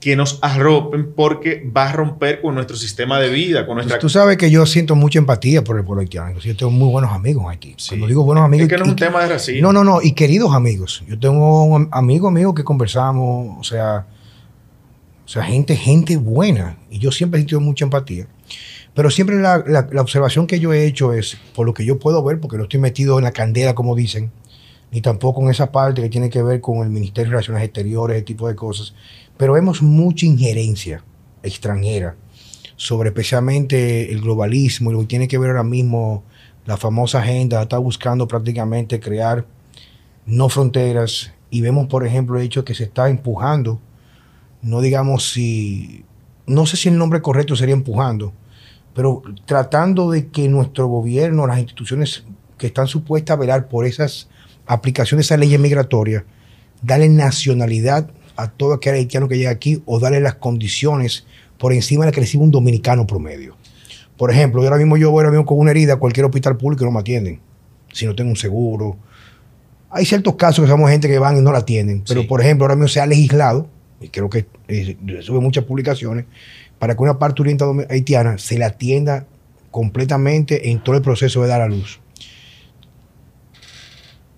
[0.00, 3.98] que nos arropen porque va a romper con nuestro sistema de vida, con nuestra...
[3.98, 6.38] Tú sabes que yo siento mucha empatía por el pueblo haitiano.
[6.40, 7.76] Yo tengo muy buenos amigos aquí.
[7.88, 8.64] Cuando digo buenos amigos...
[8.64, 9.60] Es que no es un tema de racismo.
[9.60, 10.02] No, no, no.
[10.02, 11.04] Y queridos amigos.
[11.06, 14.06] Yo tengo un amigo amigo que conversamos, o sea
[15.30, 16.76] o sea, gente, gente buena.
[16.90, 18.26] Y yo siempre he sentido mucha empatía.
[18.94, 19.62] Pero siempre la,
[20.00, 22.80] observación que yo he hecho es, por lo que yo puedo ver, porque no estoy
[22.80, 24.32] metido en la candela, como dicen,
[24.90, 28.16] ni tampoco en esa parte que tiene que ver con el Ministerio de Relaciones Exteriores,
[28.16, 28.94] ese tipo de cosas,
[29.36, 31.04] pero vemos mucha injerencia
[31.42, 32.16] extranjera
[32.76, 36.24] sobre especialmente el globalismo y lo que tiene que ver ahora mismo
[36.66, 39.46] la famosa agenda, está buscando prácticamente crear
[40.26, 41.32] no fronteras.
[41.50, 43.80] Y vemos, por ejemplo, el hecho que se está empujando
[44.62, 46.04] no digamos si,
[46.46, 48.32] no sé si el nombre correcto sería empujando,
[48.94, 52.24] pero tratando de que nuestro gobierno, las instituciones
[52.58, 54.28] que están supuestas a velar por esas
[54.70, 56.22] aplicaciones de esas leyes migratorias,
[56.80, 61.26] darle nacionalidad a todo aquel haitiano que llega aquí o darle las condiciones
[61.58, 63.56] por encima de las que recibe un dominicano promedio.
[64.16, 66.56] Por ejemplo, yo ahora mismo yo voy ahora mismo con una herida a cualquier hospital
[66.56, 67.40] público y no me atienden,
[67.92, 68.96] si no tengo un seguro.
[69.90, 72.64] Hay ciertos casos que somos gente que van y no la atienden, pero por ejemplo,
[72.64, 73.68] ahora mismo se ha legislado
[74.00, 76.26] y creo que eh, sube muchas publicaciones,
[76.78, 79.26] para que una parturienta haitiana se la atienda
[79.72, 82.00] completamente en todo el proceso de dar a luz.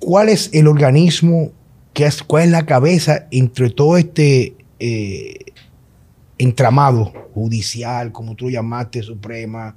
[0.04, 1.52] ¿Cuál es el organismo,
[1.94, 5.36] que es, cuál es la cabeza entre todo este eh,
[6.38, 9.76] entramado judicial, como tú lo llamaste, Suprema,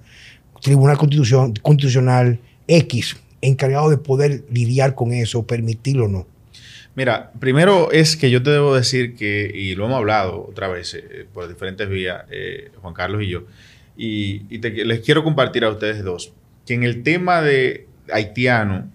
[0.64, 6.28] Tribunal Constitucional, X, encargado de poder lidiar con eso, permitirlo o no?
[6.96, 10.96] Mira, primero es que yo te debo decir que, y lo hemos hablado otra vez
[10.96, 13.44] eh, por diferentes vías, eh, Juan Carlos y yo,
[13.96, 16.34] y, les quiero compartir a ustedes dos,
[16.66, 18.90] que en el tema de haitiano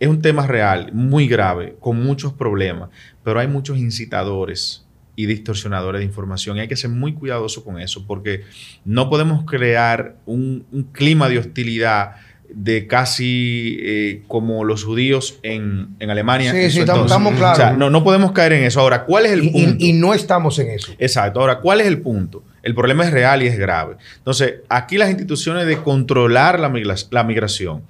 [0.00, 2.88] es un tema real, muy grave, con muchos problemas,
[3.22, 7.78] pero hay muchos incitadores y distorsionadores de información y hay que ser muy cuidadoso con
[7.78, 8.44] eso porque
[8.86, 12.16] no podemos crear un, un clima de hostilidad
[12.52, 16.52] de casi eh, como los judíos en, Alemania.
[16.52, 17.58] Sí, sí, estamos, claros.
[17.58, 18.80] O sea, no, no podemos caer en eso.
[18.80, 19.76] Ahora, ¿cuál es el punto?
[19.78, 20.92] Y, no estamos en eso.
[20.98, 21.40] Exacto.
[21.40, 22.42] Ahora, ¿cuál es el punto?
[22.62, 23.96] El problema es real y es grave.
[24.16, 26.72] Entonces, aquí las instituciones de controlar la,
[27.10, 27.82] la migración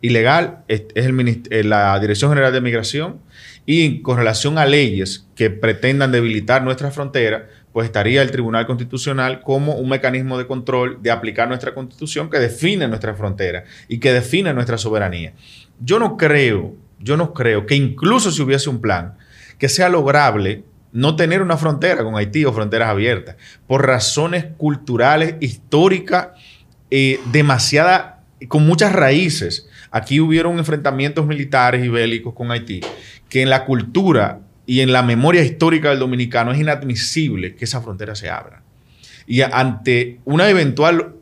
[0.00, 3.20] ilegal es, el, eh, la Dirección General de Migración
[3.66, 9.42] y con relación a leyes que pretendan debilitar nuestra frontera, pues estaría el Tribunal Constitucional
[9.42, 14.12] como un mecanismo de control de aplicar nuestra constitución que define nuestra frontera y que
[14.12, 15.34] define nuestra soberanía.
[15.80, 19.14] Yo no creo, yo no creo que incluso si hubiese un plan
[19.58, 23.36] que sea lograble no tener una frontera con Haití o fronteras abiertas,
[23.66, 26.28] por razones culturales, históricas,
[26.90, 29.67] eh, demasiada, con muchas raíces.
[29.90, 32.80] Aquí hubieron enfrentamientos militares y bélicos con Haití,
[33.28, 37.80] que en la cultura y en la memoria histórica del dominicano es inadmisible que esa
[37.80, 38.62] frontera se abra.
[39.26, 41.14] Y ante una eventual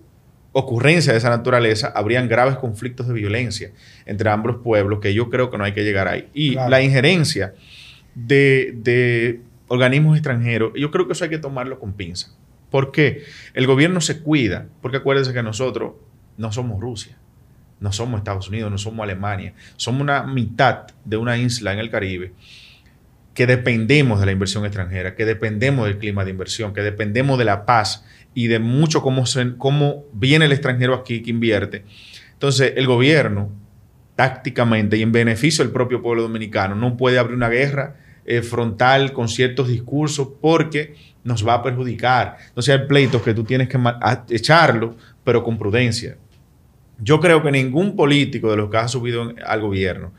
[0.59, 3.73] ocurrencia de esa naturaleza, habrían graves conflictos de violencia
[4.07, 6.29] entre ambos pueblos que yo creo que no hay que llegar ahí.
[6.33, 7.55] Y la injerencia
[8.14, 12.29] de, organismos extranjeros, yo creo que eso hay que tomarlo con pinza.
[12.71, 13.25] ¿Por qué?
[13.53, 15.93] El gobierno se cuida, porque acuérdense que nosotros
[16.39, 17.19] no somos Rusia,
[17.81, 21.91] no somos Estados Unidos, no somos Alemania, somos una mitad de una isla en el
[21.91, 22.33] Caribe
[23.37, 27.45] que dependemos de la inversión extranjera, que dependemos del clima de inversión, que dependemos de
[27.45, 28.03] la paz
[28.33, 31.85] y de mucho cómo, viene el extranjero aquí que invierte.
[32.33, 33.51] Entonces, el gobierno,
[34.14, 39.12] tácticamente y en beneficio del propio pueblo dominicano, no puede abrir una guerra eh, frontal
[39.12, 42.39] con ciertos discursos porque nos va a perjudicar.
[42.49, 43.79] Entonces, hay pleitos que tú tienes que
[44.31, 46.16] echarlo, pero con prudencia.
[46.99, 50.12] Yo creo que ningún político de los que ha subido al gobierno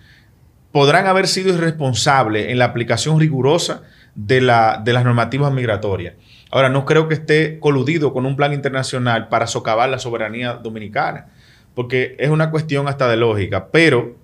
[0.71, 3.83] podrán haber sido irresponsables en la aplicación rigurosa
[4.15, 6.15] de, la, de las normativas migratorias.
[6.51, 11.27] Ahora, no creo que esté coludido con un plan internacional para socavar la soberanía dominicana,
[11.73, 14.17] porque es una cuestión hasta de lógica, pero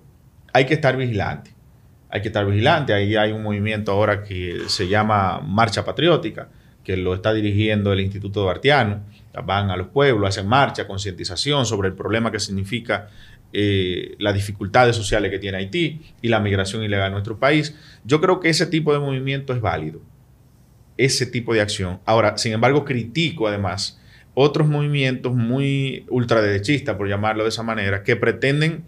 [0.52, 1.52] hay que estar vigilante.
[2.08, 2.94] Hay que estar vigilante.
[2.94, 6.48] Ahí hay un movimiento ahora que se llama Marcha Patriótica,
[6.84, 9.00] que lo está dirigiendo el Instituto Duartiano.
[9.42, 13.08] Van a los pueblos, hacen marcha, concientización sobre el problema que significa
[13.52, 17.76] eh, las dificultades sociales que tiene Haití y la migración ilegal en nuestro país.
[18.04, 20.00] Yo creo que ese tipo de movimiento es válido,
[20.96, 22.00] ese tipo de acción.
[22.04, 24.00] Ahora, sin embargo, critico además
[24.34, 28.84] otros movimientos muy ultraderechistas, por llamarlo de esa manera, que pretenden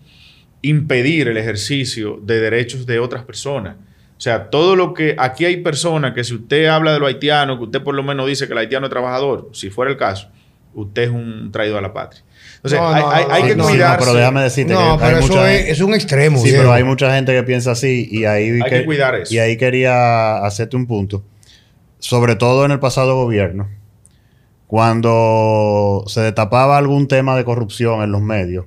[0.62, 3.76] impedir el ejercicio de derechos de otras personas.
[4.18, 7.58] O sea, todo lo que aquí hay personas que si usted habla de lo haitiano,
[7.58, 10.30] que usted por lo menos dice que el haitiano es trabajador, si fuera el caso,
[10.76, 12.22] usted es un traidor a la patria.
[12.56, 14.04] Entonces, hay, que cuidarse.
[14.04, 16.38] pero déjame decirte que pero eso es, un extremo.
[16.38, 19.32] Sí, pero hay mucha gente que piensa así y ahí, hay que, cuidar eso.
[19.32, 21.24] y ahí quería hacerte un punto.
[21.98, 23.68] Sobre todo en el pasado gobierno,
[24.66, 28.66] cuando se destapaba algún tema de corrupción en los medios,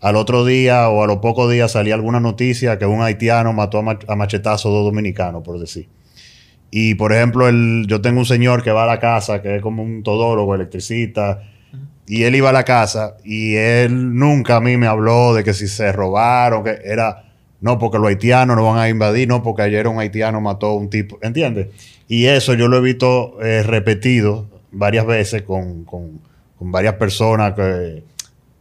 [0.00, 3.78] al otro día o a los pocos días salía alguna noticia que un haitiano mató
[3.78, 5.88] a, a machetazo a dos dominicanos, por decir.
[6.78, 9.62] Y por ejemplo, el, yo tengo un señor que va a la casa, que es
[9.62, 11.40] como un todólogo, electricista,
[12.06, 15.54] y él iba a la casa y él nunca a mí me habló de que
[15.54, 19.62] si se robaron, que era, no, porque los haitianos no van a invadir, no, porque
[19.62, 21.68] ayer un haitiano mató a un tipo, ¿entiendes?
[22.08, 26.20] Y eso yo lo he visto eh, repetido varias veces con, con,
[26.60, 28.02] varias personas que,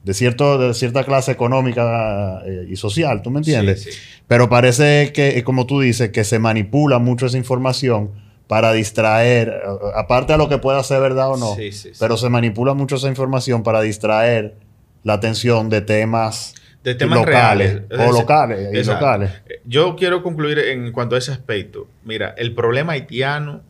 [0.05, 3.89] de, cierto, de cierta clase económica eh, y social, ¿tú me entiendes?
[4.27, 8.11] Pero parece que, como tú dices, que se manipula mucho esa información
[8.47, 9.63] para distraer,
[9.95, 11.57] aparte a lo que pueda ser verdad o no,
[11.99, 14.55] pero se manipula mucho esa información para distraer
[15.01, 16.53] la atención de temas,
[16.83, 19.31] de temas locales o locales y locales.
[19.65, 21.87] Yo quiero concluir en cuanto a ese aspecto.
[22.03, 23.63] Mira, el problema haitiano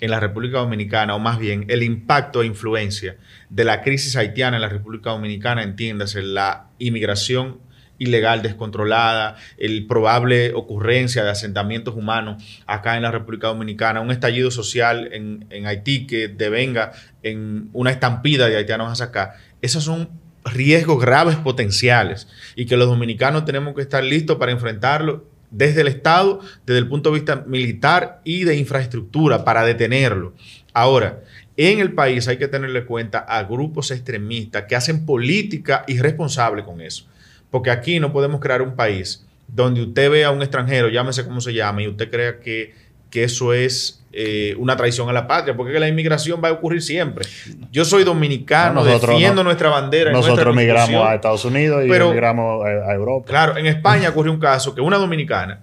[0.00, 3.16] en la República Dominicana, o más bien el impacto e influencia
[3.50, 7.58] de la crisis haitiana en la República Dominicana, entiéndase, la inmigración
[7.98, 14.50] ilegal, descontrolada, el probable ocurrencia de asentamientos humanos acá en la República Dominicana, un estallido
[14.50, 16.92] social en, Haití que devenga
[17.22, 19.36] en una estampida de haitianos hacia acá.
[19.62, 20.10] Esos son
[20.44, 25.88] riesgos graves potenciales y que los dominicanos tenemos que estar listos para enfrentarlo desde el
[25.88, 30.34] Estado, desde el punto de vista militar y de infraestructura para detenerlo.
[30.72, 31.20] Ahora,
[31.56, 36.80] en el país hay que tenerle cuenta a grupos extremistas que hacen política irresponsable con
[36.80, 37.06] eso.
[37.50, 41.40] Porque aquí no podemos crear un país donde usted vea a un extranjero, llámese como
[41.40, 42.74] se llame, y usted crea que,
[43.22, 47.24] eso es eh, una traición a la patria, porque la inmigración va a ocurrir siempre.
[47.70, 50.10] Yo soy dominicano, defiendo nuestra bandera.
[50.10, 53.26] Nosotros migramos a Estados Unidos y migramos a, Europa.
[53.26, 55.60] Claro, en España ocurrió un caso que una dominicana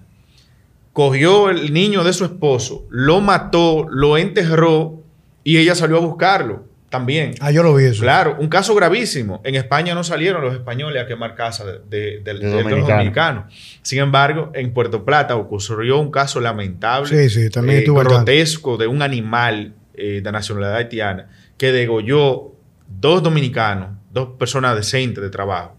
[0.92, 5.02] cogió el niño de su esposo, lo mató, lo enterró
[5.44, 6.64] y ella salió a buscarlo.
[6.92, 7.34] También.
[7.40, 8.02] Ah, yo lo vi eso.
[8.02, 9.40] Claro, un caso gravísimo.
[9.44, 13.52] En España no salieron los españoles a quemar casas de, de, los dominicanos.
[13.80, 18.86] Sin embargo, en Puerto Plata ocurrió un caso lamentable, sí, sí, también eh, grotesco de
[18.86, 22.52] un animal eh, de nacionalidad haitiana que degolló
[22.86, 25.78] dos dominicanos, dos personas decentes de trabajo,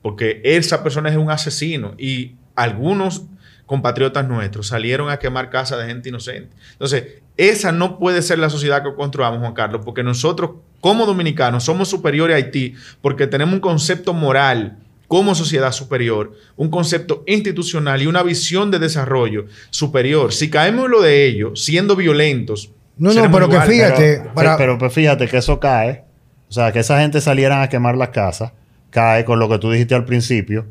[0.00, 3.24] porque esa persona es un asesino y algunos
[3.70, 6.56] compatriotas nuestros salieron a quemar casas de gente inocente.
[6.72, 7.04] Entonces,
[7.36, 10.50] esa no puede ser la sociedad que construamos, Juan Carlos, porque nosotros
[10.80, 16.68] como dominicanos somos superiores a Haití porque tenemos un concepto moral como sociedad superior, un
[16.68, 20.32] concepto institucional y una visión de desarrollo superior.
[20.32, 22.72] Si caemos en lo de ellos, siendo violentos.
[22.98, 24.30] No, no, pero que fíjate.
[24.34, 26.02] Pero, pero, fíjate que eso cae.
[26.48, 28.50] O sea, que esa gente salieran a quemar las casas,
[28.90, 30.66] cae con lo que tú dijiste al principio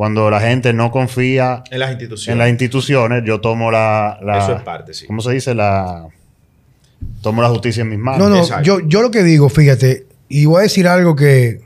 [0.00, 4.56] cuando la gente no confía en las instituciones, en las instituciones yo tomo la, Eso
[4.56, 5.06] es parte, sí.
[5.06, 5.54] ¿Cómo se dice?
[5.54, 6.08] La...
[7.20, 8.30] Tomo la justicia en mis manos.
[8.30, 11.60] No, no, yo, yo lo que digo, fíjate, y voy a decir algo que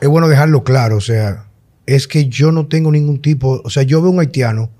[0.00, 1.44] es bueno dejarlo claro, o sea,
[1.84, 4.70] es que yo no tengo ningún tipo, o sea, yo veo un haitiano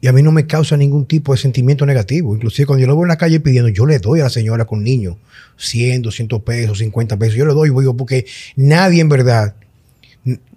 [0.00, 2.34] y a mí no me causa ningún tipo de sentimiento negativo.
[2.34, 4.64] Inclusive cuando yo lo veo en la calle pidiendo, yo le doy a la señora
[4.64, 5.18] con niños
[5.58, 9.54] 100, 200 pesos, 50 pesos, yo le doy, porque nadie en verdad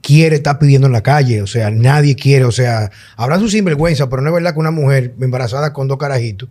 [0.01, 1.41] quiere estar pidiendo en la calle.
[1.41, 2.45] O sea, nadie quiere.
[2.45, 5.97] O sea, habrá su sinvergüenza, pero no es verdad que una mujer embarazada con dos
[5.97, 6.49] carajitos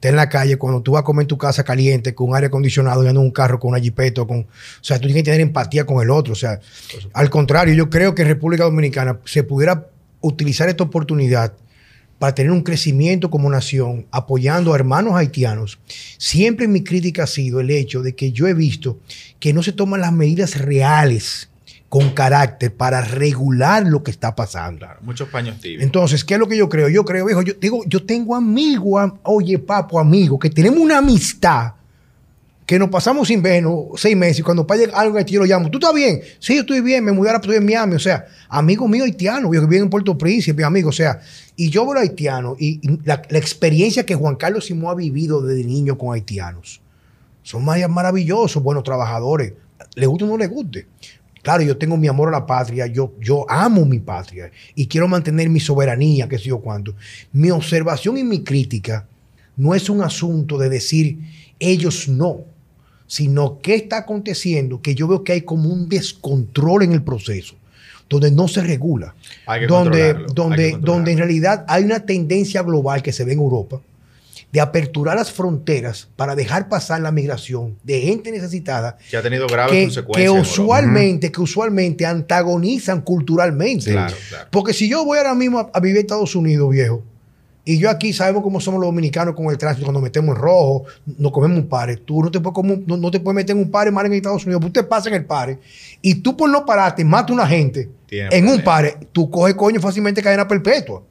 [0.00, 2.46] esté en la calle cuando tú vas a comer en tu casa caliente, con aire
[2.46, 4.24] acondicionado, y en un carro con una jipeta.
[4.24, 4.46] Con, o
[4.80, 6.32] sea, tú tienes que tener empatía con el otro.
[6.32, 6.58] O sea,
[7.12, 9.88] al contrario, yo creo que en República Dominicana se pudiera
[10.22, 11.52] utilizar esta oportunidad
[12.18, 15.78] para tener un crecimiento como nación, apoyando a hermanos haitianos.
[16.18, 19.00] Siempre mi crítica ha sido el hecho de que yo he visto
[19.38, 21.49] que no se toman las medidas reales
[21.90, 24.86] con carácter para regular lo que está pasando.
[25.02, 25.82] muchos paños tibios.
[25.82, 26.88] Entonces, ¿qué es lo que yo creo?
[26.88, 31.72] Yo creo, viejo, yo digo, yo tengo amigos, oye, papo, amigo, que tenemos una amistad
[32.64, 35.68] que nos pasamos sin vernos seis meses y cuando pasa algo que yo lo llamo,
[35.68, 36.20] ¿tú estás bien?
[36.38, 39.60] Sí, yo estoy bien, me mudé a en Miami, o sea, amigo mío haitiano, yo
[39.60, 41.20] que vive en Puerto Príncipe, amigo, o sea,
[41.56, 45.98] y yo veo haitiano y, la, experiencia que Juan Carlos Simón ha vivido desde niño
[45.98, 46.80] con haitianos,
[47.42, 49.54] son maravillosos, buenos trabajadores,
[49.96, 50.86] le guste o no le guste.
[51.42, 55.08] Claro, yo tengo mi amor a la patria, yo, yo amo mi patria y quiero
[55.08, 56.94] mantener mi soberanía, que sé yo cuánto.
[57.32, 59.06] Mi observación y mi crítica
[59.56, 61.18] no es un asunto de decir
[61.58, 62.44] ellos no,
[63.06, 67.56] sino qué está aconteciendo, que yo veo que hay como un descontrol en el proceso,
[68.08, 69.14] donde no se regula,
[69.68, 73.80] donde, donde, donde en realidad hay una tendencia global que se ve en Europa,
[74.52, 79.46] de aperturar las fronteras para dejar pasar la migración de gente necesitada que ha tenido
[79.46, 80.32] graves consecuencias.
[80.32, 83.96] Que usualmente, que usualmente antagonizan culturalmente.
[84.50, 87.04] Porque si yo voy ahora mismo a, vivir en Estados Unidos, viejo,
[87.64, 90.84] y yo aquí sabemos cómo somos los dominicanos con el tránsito, cuando metemos en rojo,
[91.18, 91.98] nos comemos un pare.
[91.98, 94.64] Tú no te puedes, no, te puedes meter en un pare mal en Estados Unidos.
[94.64, 95.58] Usted pasa en el pare
[96.02, 99.80] y tú por no pararte, mata a una gente en un pare, tú coges coño
[99.80, 101.02] fácilmente cadena perpetua.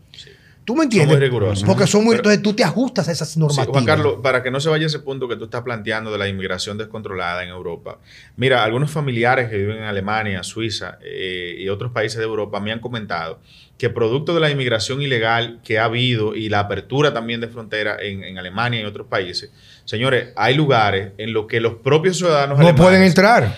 [0.69, 1.09] ¿Tú me entiendes?
[1.09, 1.63] Son muy rigurosos.
[1.63, 2.15] Porque son muy.
[2.15, 3.69] entonces tú te ajustas a esas normativas.
[3.69, 6.27] Juan Carlos, para que no se vaya ese punto que tú estás planteando de la
[6.27, 7.97] inmigración descontrolada en Europa.
[8.35, 12.71] Mira, algunos familiares que viven en Alemania, Suiza eh, y otros países de Europa me
[12.71, 13.39] han comentado
[13.79, 17.97] que producto de la inmigración ilegal que ha habido y la apertura también de frontera
[17.99, 19.51] en, Alemania y otros países,
[19.85, 23.57] señores, hay lugares en los que los propios ciudadanos no pueden entrar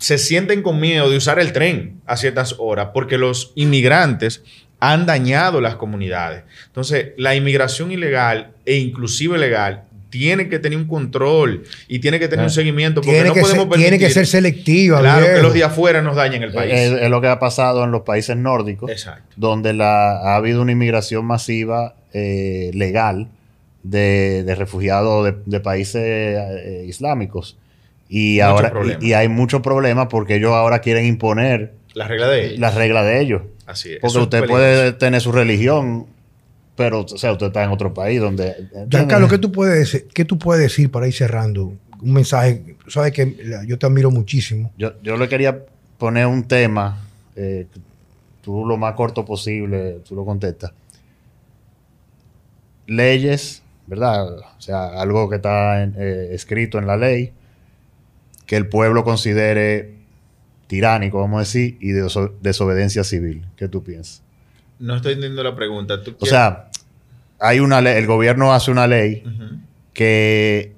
[0.00, 4.44] se sienten con miedo de usar el tren a ciertas horas porque los inmigrantes
[4.80, 6.44] han dañado las comunidades.
[6.66, 12.28] Entonces, la inmigración ilegal e inclusive legal tiene que tener un control y tiene que
[12.28, 15.00] tener un seguimiento porque tiene no podemos ser, Tiene que ser selectiva.
[15.00, 16.72] Claro, que los de afuera nos dañen el país.
[16.72, 18.90] Es, lo que ha pasado en los países nórdicos,
[19.36, 23.28] donde la, ha habido una inmigración masiva eh, legal
[23.82, 27.58] de, refugiados de, países eh, islámicos.
[28.08, 32.58] Y, ahora, y, hay muchos problemas porque ellos ahora quieren imponer la regla de ellos.
[32.58, 33.42] La regla de ellos.
[33.68, 33.98] Así es.
[34.00, 36.06] Porque usted puede tener su religión,
[36.74, 38.70] pero o sea, usted está en otro país donde...
[38.88, 41.74] Giancarlo, ¿qué tú puedes decir, qué tú puedes decir para ir cerrando?
[42.00, 44.72] Un mensaje, sabes que yo te admiro muchísimo.
[44.78, 45.66] Yo, yo le quería
[45.98, 47.04] poner un tema,
[47.36, 47.66] eh,
[48.40, 50.72] tú lo más corto posible, tú lo contestas.
[52.86, 54.38] Leyes, ¿verdad?
[54.38, 57.32] O sea, algo que está eh, escrito en la ley,
[58.46, 59.97] que el pueblo considere
[60.68, 62.08] tiránico, vamos a decir, y de
[62.40, 63.44] desobediencia civil.
[63.56, 64.22] ¿Qué tú piensas?
[64.78, 66.00] No estoy entendiendo la pregunta.
[66.20, 66.70] o sea,
[67.40, 69.24] hay una ley, el gobierno hace una ley
[69.92, 70.74] que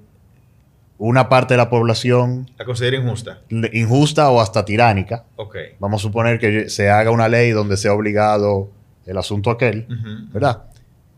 [0.96, 2.48] una parte de la población...
[2.58, 3.40] La considera injusta.
[3.72, 5.24] Injusta o hasta tiránica.
[5.36, 5.56] Ok.
[5.78, 8.70] Vamos a suponer que se haga una ley donde sea obligado
[9.06, 9.86] el asunto aquel,
[10.32, 10.64] ¿verdad?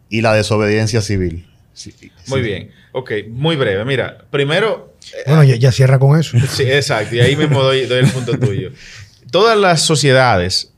[0.08, 1.48] Y la desobediencia civil.
[2.28, 2.70] Muy bien.
[2.92, 3.84] Ok, muy breve.
[3.84, 4.91] Mira, primero
[5.26, 6.36] Bueno, ya, cierra con eso.
[6.48, 7.14] Sí, exacto.
[7.14, 8.70] Y ahí mismo doy, el punto tuyo.
[9.30, 10.72] Todas las sociedades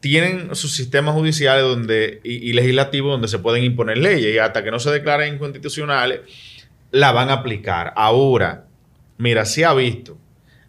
[0.00, 4.70] tienen sus sistemas judiciales donde, y, legislativos donde se pueden imponer leyes y hasta que
[4.70, 6.20] no se declaren inconstitucionales,
[6.90, 7.92] la van a aplicar.
[7.96, 8.66] Ahora,
[9.18, 10.18] mira, se ha visto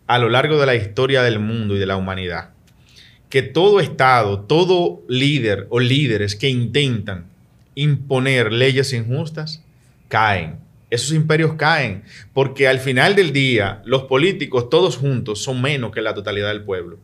[0.07, 2.53] a lo largo de la historia del mundo y de la humanidad
[3.33, 7.25] que todo Estado, todo líder o líderes que intentan
[7.73, 9.63] imponer leyes injustas,
[10.07, 10.59] caen.
[10.93, 16.03] Esos imperios caen porque al final del día los políticos todos juntos son menos que
[16.03, 16.99] la totalidad del pueblo.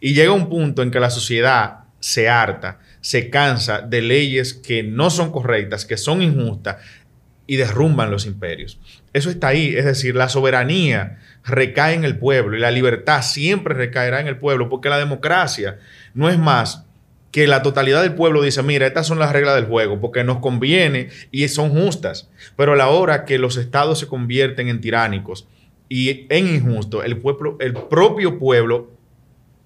[0.00, 4.82] Y llega un punto en que la sociedad se harta, se cansa de leyes que
[4.82, 6.76] no son correctas, que son injustas
[7.46, 8.80] y derrumban los imperios.
[9.12, 13.74] Eso está ahí, es decir, la soberanía recae en el pueblo y la libertad siempre
[13.74, 15.78] recaerá en el pueblo porque la democracia
[16.14, 16.86] no es más
[17.34, 20.38] que la totalidad del pueblo dice, mira, estas son las reglas del juego porque nos
[20.38, 22.30] conviene y son justas.
[22.54, 25.48] Pero a la hora que los estados se convierten en tiránicos
[25.88, 28.92] y en injustos, el, pueblo, el propio pueblo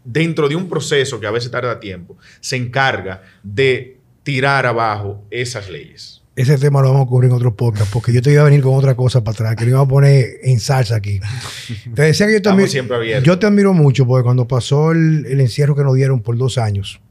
[0.03, 5.69] dentro de un proceso que a veces tarda tiempo, se encarga de tirar abajo esas
[5.69, 6.23] leyes.
[6.37, 8.63] Ese tema lo vamos a cubrir en otro podcast, porque yo te iba a venir
[8.63, 11.21] con otra cosa para atrás, que lo iba a poner en salsa aquí.
[11.95, 15.77] Te decía que yo te, admiro, yo te admiro mucho, porque cuando pasó el, encierro
[15.77, 17.03] que nos dieron por dos años,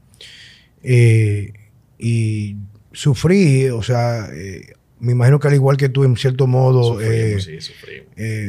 [0.90, 1.52] eh,
[1.98, 2.56] y
[2.92, 7.36] sufrí, o sea, eh, me imagino que al igual que tú, en cierto modo, eh,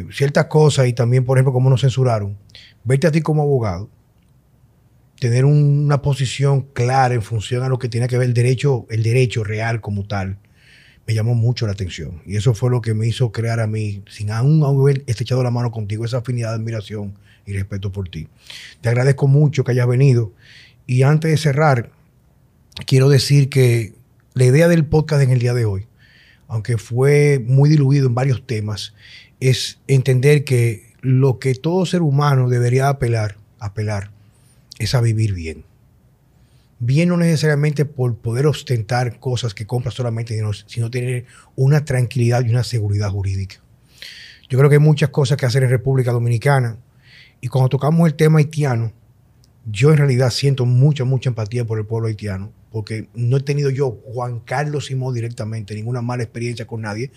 [0.10, 2.38] ciertas cosas y también, por ejemplo, cómo nos censuraron,
[2.86, 3.90] verte a ti como abogado
[5.20, 9.04] tener una posición clara en función a lo que tiene que ver el derecho, el
[9.04, 10.38] derecho real como tal,
[11.06, 12.22] me llamó mucho la atención.
[12.26, 15.52] Y eso fue lo que me hizo crear a mí, sin aún haber estrechado la
[15.52, 17.16] mano contigo, esa afinidad, admiración
[17.46, 18.30] y respeto por ti.
[18.80, 20.32] Te agradezco mucho que hayas venido.
[20.88, 21.92] Y antes de cerrar,
[22.86, 23.94] quiero decir que
[24.34, 25.88] la idea del podcast en el día de hoy,
[26.48, 28.94] aunque fue muy diluido en varios temas,
[29.40, 34.12] es entender que lo que todo ser humano debería apelar, apelar
[34.80, 35.66] es a vivir bien.
[36.80, 41.26] Bien no necesariamente por poder ostentar cosas que compras solamente, sino tener
[41.56, 43.58] una tranquilidad y una seguridad jurídica.
[44.50, 46.78] Yo creo que hay muchas cosas que hacer en República Dominicana.
[47.42, 48.94] Y cuando tocamos el tema haitiano,
[49.66, 53.70] yo en realidad siento mucha, mucha empatía por el pueblo haitiano, porque no he tenido
[53.70, 57.12] yo, Juan Carlos Simón, directamente ninguna mala experiencia con nadie,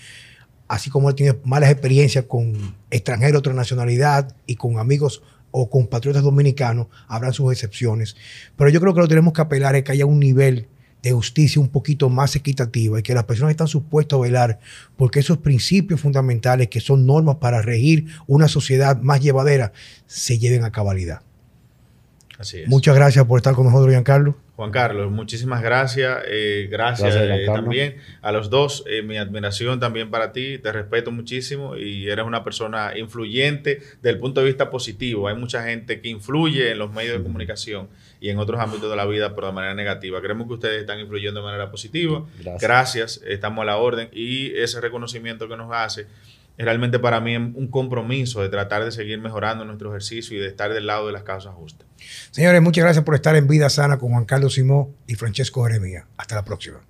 [0.69, 5.69] así como he tenido malas experiencias con extranjeros de otra nacionalidad y con amigos o
[5.69, 8.17] compatriotas dominicanos, habrán sus excepciones.
[8.57, 10.69] Pero yo creo que lo tenemos que apelar es que haya un nivel
[11.03, 14.61] de justicia un poquito más equitativa y que las personas están supuestas a velar
[14.97, 19.73] porque esos principios fundamentales que son normas para regir una sociedad más llevadera
[20.07, 21.23] se lleven a cabalidad.
[22.43, 22.69] Así es.
[22.69, 24.35] Muchas gracias por estar con nosotros, Giancarlo.
[24.57, 26.19] Juan Carlos, muchísimas gracias.
[26.27, 28.83] Eh, gracias, eh, también a los dos.
[28.89, 30.59] Eh, mi admiración también para ti.
[30.59, 35.29] Te respeto muchísimo y eres una persona influyente desde el punto de vista positivo.
[35.29, 37.89] Hay mucha gente que influye en los medios de comunicación
[38.21, 40.21] y en otros ámbitos de la vida, pero de manera negativa.
[40.21, 42.27] Creemos que ustedes están influyendo de manera positiva.
[42.61, 43.21] gracias.
[43.25, 46.07] Estamos a la orden y ese reconocimiento que nos hace
[46.57, 50.49] es realmente para mí un compromiso de tratar de seguir mejorando nuestro ejercicio y de
[50.49, 51.87] estar del lado de las causas justas.
[52.31, 56.07] Señores, muchas gracias por estar en Vida Sana con Juan Carlos Simó y Francesco Jeremía.
[56.17, 56.81] Hasta la próxima.